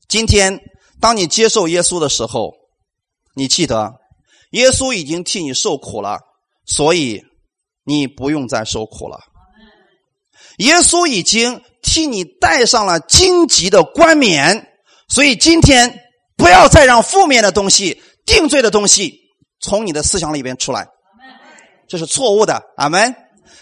[0.08, 0.58] 今天。
[1.00, 2.54] 当你接受耶稣的时候，
[3.34, 3.96] 你记得，
[4.52, 6.18] 耶稣已经替你受苦了，
[6.64, 7.22] 所以
[7.84, 9.20] 你不用再受苦了。
[10.58, 14.66] 耶稣已经替你戴上了荆棘的冠冕，
[15.08, 16.00] 所以今天
[16.38, 19.12] 不要再让负面的东西、定罪的东西
[19.60, 20.88] 从你的思想里边出来，
[21.86, 22.62] 这是错误的。
[22.78, 23.14] 阿门。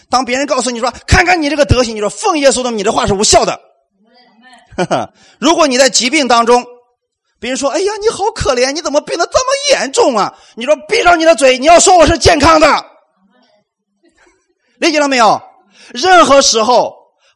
[0.09, 3.59] 当别人告诉你说：“看看你这个德行，你说奉耶稣的，你的话是无效的。”
[5.39, 6.65] 如果你在疾病当中，
[7.39, 12.67] 别人说：“哎呀，你好可怜，你怎么病得这么严重啊？”你说：“闭上你的嘴，你要说我是健康的。
[14.79, 15.41] ”理解了没有？
[15.93, 16.95] 任何时候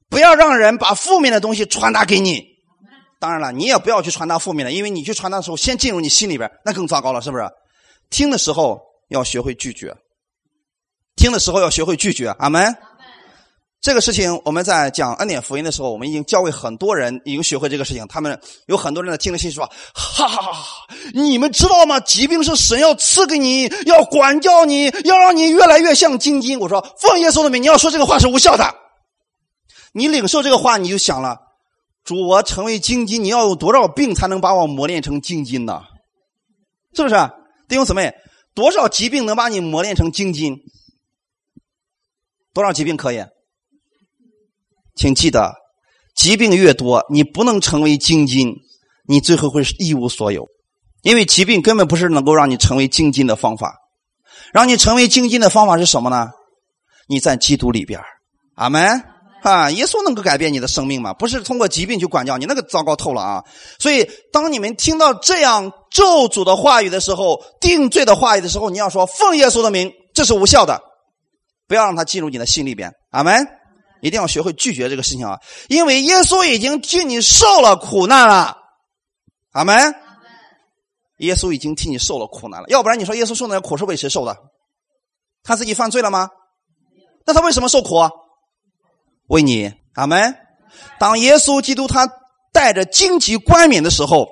[0.10, 2.44] 不要让人把负面的东西传达给你。
[3.20, 7.50] 当然了，你也不要去传达负面的，因为你去传达的时候，先进入你心里边，那更糟糕了，是不是？
[8.10, 8.80] 听的时候
[9.10, 9.94] 要学会拒绝，
[11.16, 12.30] 听的时候要学会拒绝。
[12.40, 12.74] 阿门。
[13.80, 18.06] 这个事情我们在讲恩典福音的时候，我们已经教会很多人已经学会这个事情。
[18.08, 20.88] 他们有很多人在听了信说：“哈哈哈哈！
[21.14, 22.00] 你们知道吗？
[22.00, 28.76] 疾病是神要赐给你，要管教你，要让你越来越像金金。”我说：“奉耶稣的名，你要说这个话是无效的。
[29.94, 31.38] 你领受这个话，你就想了：
[32.04, 35.84] 主，我成为金金，你要有多少病才能把我磨练成金金呢？
[36.94, 37.16] 是不是？
[37.70, 38.14] 弟兄姊妹，
[38.54, 40.58] 多少疾病能把你磨练成金金？
[42.54, 43.24] 多少疾病可以？”
[44.98, 45.54] 请记得，
[46.16, 48.54] 疾病越多，你不能成为精金，
[49.08, 50.46] 你最后会是一无所有。
[51.04, 53.76] 因为疾病根本不是能够让你成为精金的方法，
[54.52, 56.30] 让你成为精金的方法是什么呢？
[57.08, 58.02] 你在基督里边，
[58.56, 59.04] 阿门
[59.44, 59.70] 啊！
[59.72, 61.14] 耶稣能够改变你的生命吗？
[61.14, 63.44] 不是通过疾病去管教你，那个糟糕透了啊！
[63.80, 70.82] 所以，当你们听到这样咒诅的话语的时候，定罪的话语的时候，你要说奉耶稣的名，这是无效的，
[71.68, 73.48] 不要让它进入你的心里边，阿门。
[74.08, 75.40] 一定要学会拒绝这个事情啊！
[75.68, 78.58] 因为耶稣已经替你受了苦难了，
[79.52, 79.94] 阿门。
[81.18, 84.38] 耶稣已经替你受了苦难了，要不然你说耶稣受那苦是为谁受的？
[85.44, 86.30] 他自己犯罪了吗？
[87.26, 87.96] 那他为什么受苦？
[89.28, 90.36] 为你，阿门。
[91.00, 92.08] 当耶稣基督他
[92.54, 94.28] 带着荆棘冠冕的时候，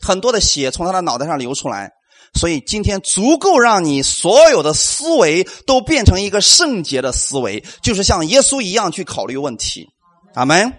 [0.00, 1.90] 很多的血从他的脑袋上流出来。
[2.36, 9.88] 所以今天足够让你所有的思维都变成一个圣洁的思维，就是像耶稣一样去考虑问题。
[10.34, 10.72] 阿门。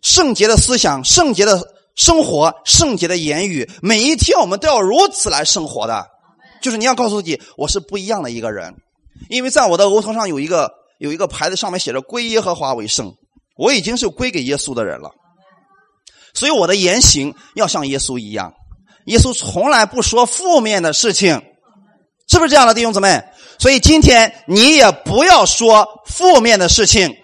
[0.00, 1.62] 圣洁的思想、圣洁的
[1.94, 6.06] 生活、圣洁的言语，每一天我们都要如此来生活的。
[6.60, 8.74] 就是你要告诉自己，我是不一样的一个人，
[9.28, 13.14] 因为在我的额头上有一个有一个牌子，上面写着“归耶和华为圣”，
[13.56, 15.10] 我已经是归给耶稣的人了。
[16.34, 18.52] 所以我的言行要像耶稣一样。
[19.06, 21.42] 耶稣从来不说负面的事情，
[22.28, 23.22] 是不是这样的弟兄姊妹？
[23.58, 27.14] 所以今天你也不要说负面的事情，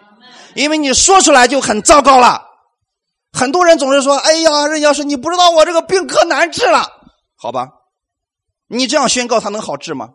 [0.55, 2.43] 因为你说出来就很糟糕了。
[3.33, 6.89] 很多人总是说：“哎呀，任教师，你不知道我这个病可难治了，
[7.37, 7.68] 好吧？
[8.68, 10.11] 你这样宣告，他能好治吗？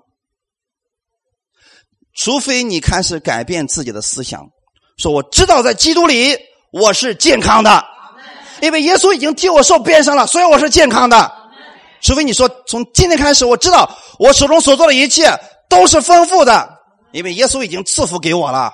[2.16, 4.48] 除非你开始改变自己的思想，
[4.98, 6.38] 说我知道在基督里
[6.72, 7.84] 我是健康的，
[8.62, 11.43] 因为耶稣已经替我受鞭伤了，所以我是健康的。
[12.04, 13.90] 除非你说从今天开始，我知道
[14.20, 15.28] 我手中所做的一切
[15.68, 16.78] 都是丰富的，
[17.14, 18.72] 因为耶稣已经赐福给我了。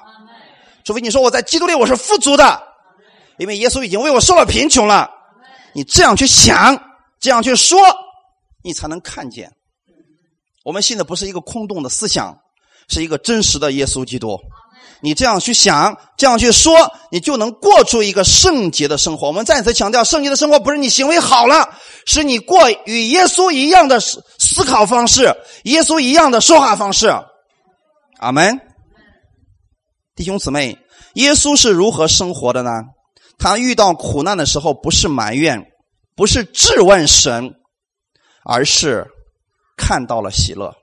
[0.84, 2.62] 除非你说我在基督里我是富足的，
[3.38, 5.10] 因为耶稣已经为我受了贫穷了。
[5.74, 6.78] 你这样去想，
[7.22, 7.80] 这样去说，
[8.64, 9.50] 你才能看见。
[10.66, 12.38] 我们信的不是一个空洞的思想。
[12.92, 14.36] 是一个真实的耶稣基督，
[15.02, 16.74] 你这样去想，这样去说，
[17.12, 19.28] 你就能过出一个圣洁的生活。
[19.28, 21.70] 我们再次强调，圣洁的生活不是你行为好了，
[22.06, 25.34] 是你过与耶稣一样的思思考方式，
[25.64, 27.10] 耶稣一样的说话方式。
[28.20, 28.60] 阿门，
[30.16, 30.78] 弟兄姊妹，
[31.14, 32.70] 耶稣是如何生活的呢？
[33.38, 35.64] 他遇到苦难的时候，不是埋怨，
[36.18, 37.50] 不是质问神，
[38.44, 39.08] 而是
[39.78, 40.76] 看到了喜乐。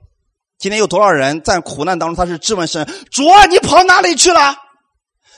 [0.59, 4.55] 今天有多少人在苦难当中，他是质问神：主啊，你跑哪里去了？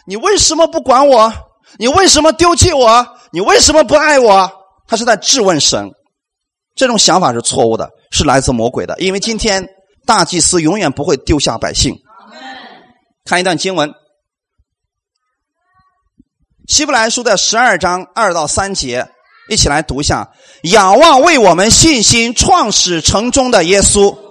[0.05, 1.31] 你为什么不管我？
[1.77, 3.05] 你为什么丢弃我？
[3.31, 4.49] 你为什么不爱我？
[4.87, 5.91] 他是在质问神。
[6.73, 8.97] 这种想法是错误的，是来自魔鬼的。
[8.99, 9.67] 因为今天
[10.05, 11.93] 大祭司永远不会丢下百姓。
[13.25, 13.89] 看一段经文，
[16.67, 19.05] 《希伯来书》的十二章二到三节，
[19.49, 20.31] 一起来读一下：
[20.63, 24.28] 仰望为我们信心创始成终的耶稣。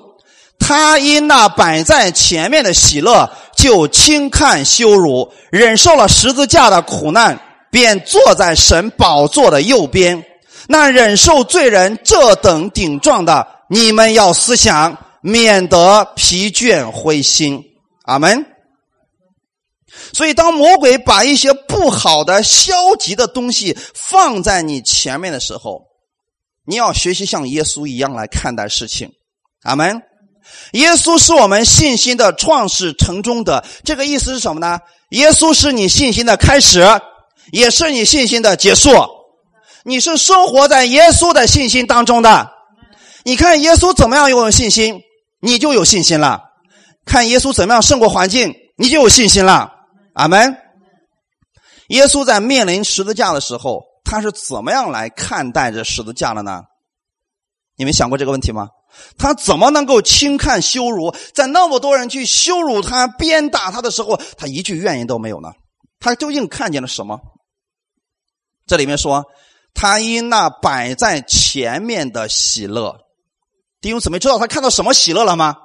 [0.68, 7.40] 他因那摆在前面的喜乐，就轻看羞辱，忍受了十字架的苦难，
[7.70, 10.22] 便坐在神宝座的右边。
[10.66, 17.64] 那忍受罪人这等顶撞的，你们要思想，免得疲倦灰心。
[18.02, 18.44] 阿门。
[20.12, 25.86] 所以，当魔鬼把一些不好的、消极的东西放在你前面的时候，
[26.66, 29.10] 你要学习像耶稣一样来看待事情。
[29.62, 30.02] 阿门。
[30.72, 34.78] 耶稣是我们信心的创始成终的，这个意思是什么呢？
[35.10, 36.84] 耶稣是你信心的开始，
[37.52, 38.90] 也是你信心的结束。
[39.84, 42.50] 你是生活在耶稣的信心当中的。
[43.24, 45.00] 你看耶稣怎么样拥有信心，
[45.40, 46.40] 你就有信心了；
[47.06, 49.70] 看耶稣怎么样胜过环境，你就有信心了。
[50.14, 50.56] 阿门。
[51.88, 56.62] 耶稣在面临十字架的时候，他是怎么样来看待这十字架的呢？
[57.76, 58.68] 你们想过这个问题吗？
[59.16, 61.14] 他怎么能够轻看羞辱？
[61.34, 65.50] 在那么多人去羞辱他、鞭打他的时候，他一句怨言都没有呢？
[66.00, 67.18] 他究竟看见了什么？
[68.66, 69.24] 这里面说，
[69.74, 72.96] 他因那摆在前面的喜乐，
[73.80, 75.56] 弟兄姊妹知道他看到什么喜乐了吗？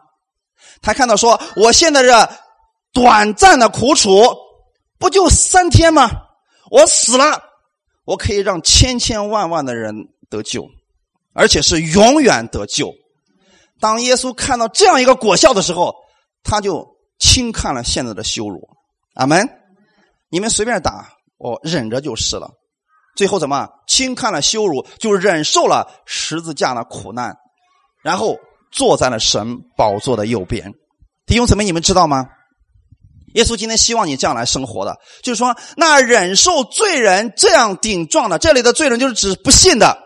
[0.82, 2.30] 他看到说，我现在这
[2.94, 4.36] 短暂的苦楚，
[4.98, 6.10] 不就三天吗？
[6.72, 7.44] 我死了，
[8.06, 9.94] 我可以让千千万万的人
[10.30, 10.66] 得救，
[11.34, 12.94] 而且是永远得救。
[13.84, 15.94] 当耶稣看到这样一个果效的时候，
[16.42, 16.88] 他就
[17.20, 18.62] 轻看了现在的羞辱。
[19.16, 19.46] 阿门！
[20.30, 22.50] 你们随便打，我忍着就是了。
[23.18, 27.36] 最后怎么轻看了羞辱，就忍受了十字架的苦难，
[28.02, 28.38] 然后
[28.72, 30.72] 坐在了神宝座的右边。
[31.26, 32.26] 弟兄姊妹，你们知道吗？
[33.34, 40.03] 耶稣今天希望你这样来生活的，就是说，那忍受罪人这样顶撞的，这里的罪人就是指不信的。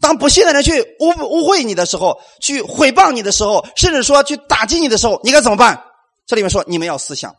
[0.00, 5.82] 当不信的人去污污秽你的时候，去毁谤你的时候，甚至说去打击你的时候，你该怎么办？
[6.26, 7.34] 这里面说，你们要思想，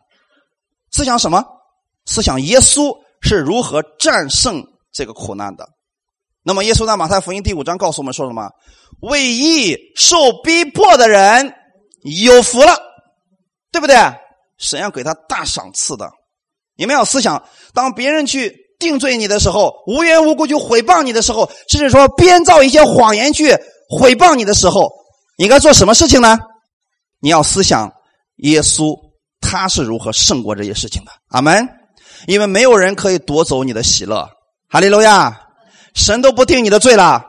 [0.92, 1.44] 思想什么？
[2.06, 5.68] 思想耶稣是如何战胜这个苦难的。
[6.44, 8.50] 那么，耶稣在马太福音第五章告诉我们说什么？
[9.02, 11.54] 为义受逼迫的人
[12.02, 12.78] 有福了，
[13.72, 13.96] 对不对？
[14.58, 16.12] 神要给他大赏赐的。
[16.76, 17.42] 你们要思想，
[17.74, 18.63] 当别人去。
[18.84, 23.54] 定罪你的时候，无缘无故就诽谤你的时候，甚至说编造一些谎言去
[23.90, 24.92] 诽谤你的时候，
[25.38, 26.38] 你该做什么事情呢？
[27.20, 27.92] 你要思想
[28.38, 28.94] 耶稣
[29.40, 31.12] 他是如何胜过这些事情的。
[31.30, 31.68] 阿门。
[32.28, 34.30] 因为没有人可以夺走你的喜乐。
[34.70, 35.42] 哈利路亚！
[35.94, 37.24] 神都不定你的罪了，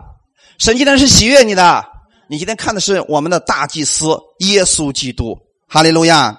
[0.59, 1.85] 神今天是喜悦你的。
[2.29, 5.37] 你今天看的是我们的大祭司耶稣基督。
[5.69, 6.37] 哈利路亚！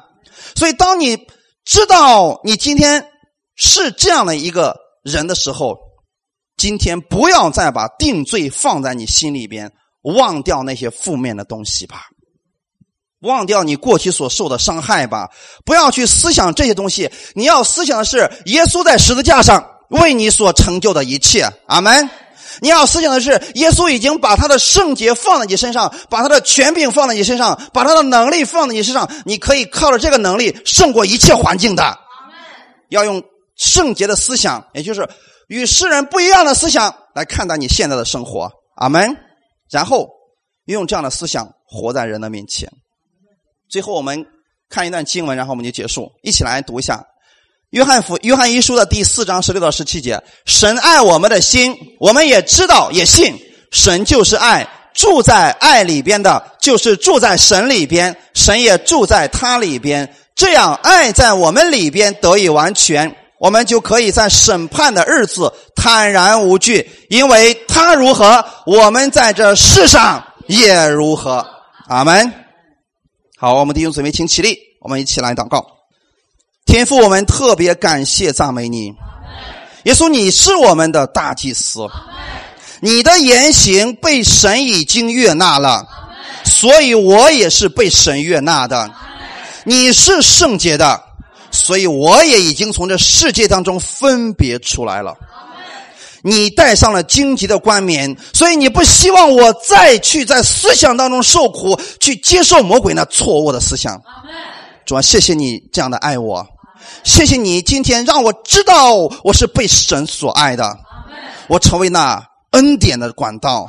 [0.56, 1.18] 所以当你
[1.66, 3.06] 知道你今天
[3.56, 4.85] 是这样的一个。
[5.06, 5.78] 人的时候，
[6.58, 12.08] 今天不要再把定罪放在你心里边，忘掉那些负面的东西吧，
[13.22, 15.30] 忘掉你过去所受的伤害吧，
[15.64, 17.08] 不要去思想这些东西。
[17.36, 21.48] 你要思想的是耶稣在十字架上为你所成就的一切。
[21.68, 22.10] 阿门。
[22.62, 31.96] 你要思想的是耶稣已经把他的圣洁放在你身上，把他的权柄放在你身上，把他的能力放在你身上，你可以靠着这个能力胜过一切环境的。
[32.90, 33.22] 要用。
[33.56, 35.08] 圣洁的思想，也就是
[35.48, 38.52] 与世人不一样的思想来看待你现在的生活。
[38.76, 39.18] 阿门。
[39.72, 40.10] 然后
[40.66, 42.70] 用这样的思想活在人的面前。
[43.68, 44.26] 最后，我们
[44.70, 46.12] 看一段经文，然后我们就结束。
[46.22, 46.98] 一起来读一下
[47.72, 53.36] 《约翰福约翰一书》的第四章十六到十七节：神爱我们的心，我们也知道，也信。
[53.72, 60.16] 神就是爱，住在爱里边的，就是住在神里边，神也住在他里边。
[60.36, 71.46] 这样，爱在我们里边得以完全，我们就可以在审判的日子坦然无惧，因为他如何，我们在这世上也如何。
[71.88, 72.34] 阿门。
[73.38, 75.66] 好，我们弟兄姊妹，请起立，我们一起来祷告。
[76.66, 78.92] 天父，我们特别感谢赞美你，
[79.84, 81.88] 耶稣，你是我们的大祭司，
[82.80, 85.86] 你的言行被神已经悦纳了，
[86.44, 88.90] 所以我也是被神悦纳的。
[89.64, 91.04] 你是圣洁的，
[91.66, 95.16] 所以我也已经从这世界当中分别出来了。
[96.22, 104.00] 你戴上了荆棘的冠冕，所以你不希望我再去在思想当中受苦，去接受魔鬼那错误的思想。
[104.86, 106.46] 主啊，谢谢你这样的爱我，
[107.04, 108.94] 谢谢你今天让我知道
[109.24, 110.78] 我是被神所爱的，
[111.48, 113.68] 我成为那恩典的管道，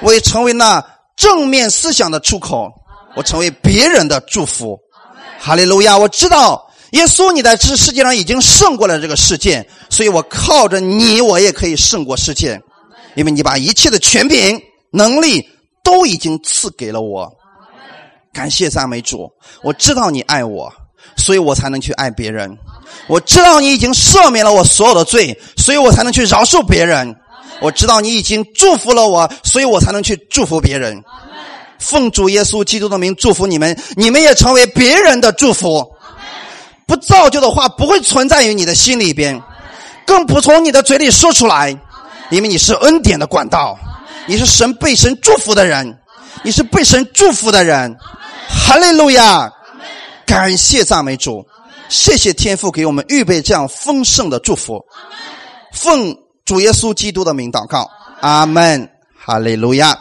[0.00, 0.82] 我也成为那
[1.14, 2.72] 正面思想的出口，
[3.14, 4.78] 我成为别人的祝福。
[5.38, 5.98] 哈利路亚！
[5.98, 6.63] 我知道
[6.94, 12.60] 耶稣你在这世界上已经胜过了这个世界，所以我靠着你，我也可以胜过世界，
[13.16, 15.44] 因为你把一切的权柄、能力
[15.82, 17.28] 都已经赐给了我。
[18.32, 19.28] 感谢赞美主！
[19.64, 20.72] 我知道你爱我，
[21.16, 22.56] 所以我才能去爱别人。
[23.08, 27.16] 我知道你已经赦免了我所有的罪，所以我才能去饶恕别人。
[27.60, 31.02] 我知道你已经祝福了我，所以我才能去祝福别人。
[31.80, 35.93] 奉主耶稣基督的名祝福你们，你们也成为别人的祝福。
[36.86, 39.42] 不造就的话不会存在于你的心里边，
[40.06, 41.70] 更不从你的嘴里说出来，
[42.30, 43.78] 因为你是恩典的管道，
[44.26, 45.98] 你是神被神祝福的人，
[46.42, 47.96] 你是被神祝福的人。
[48.46, 49.50] 哈利路亚！
[50.26, 51.46] 感谢赞美主，
[51.88, 54.82] 谢谢天父给我们预备这样丰盛的祝福。
[55.72, 58.88] 奉主耶稣基督的名祷告，阿门。
[59.16, 59.98] 哈利路亚。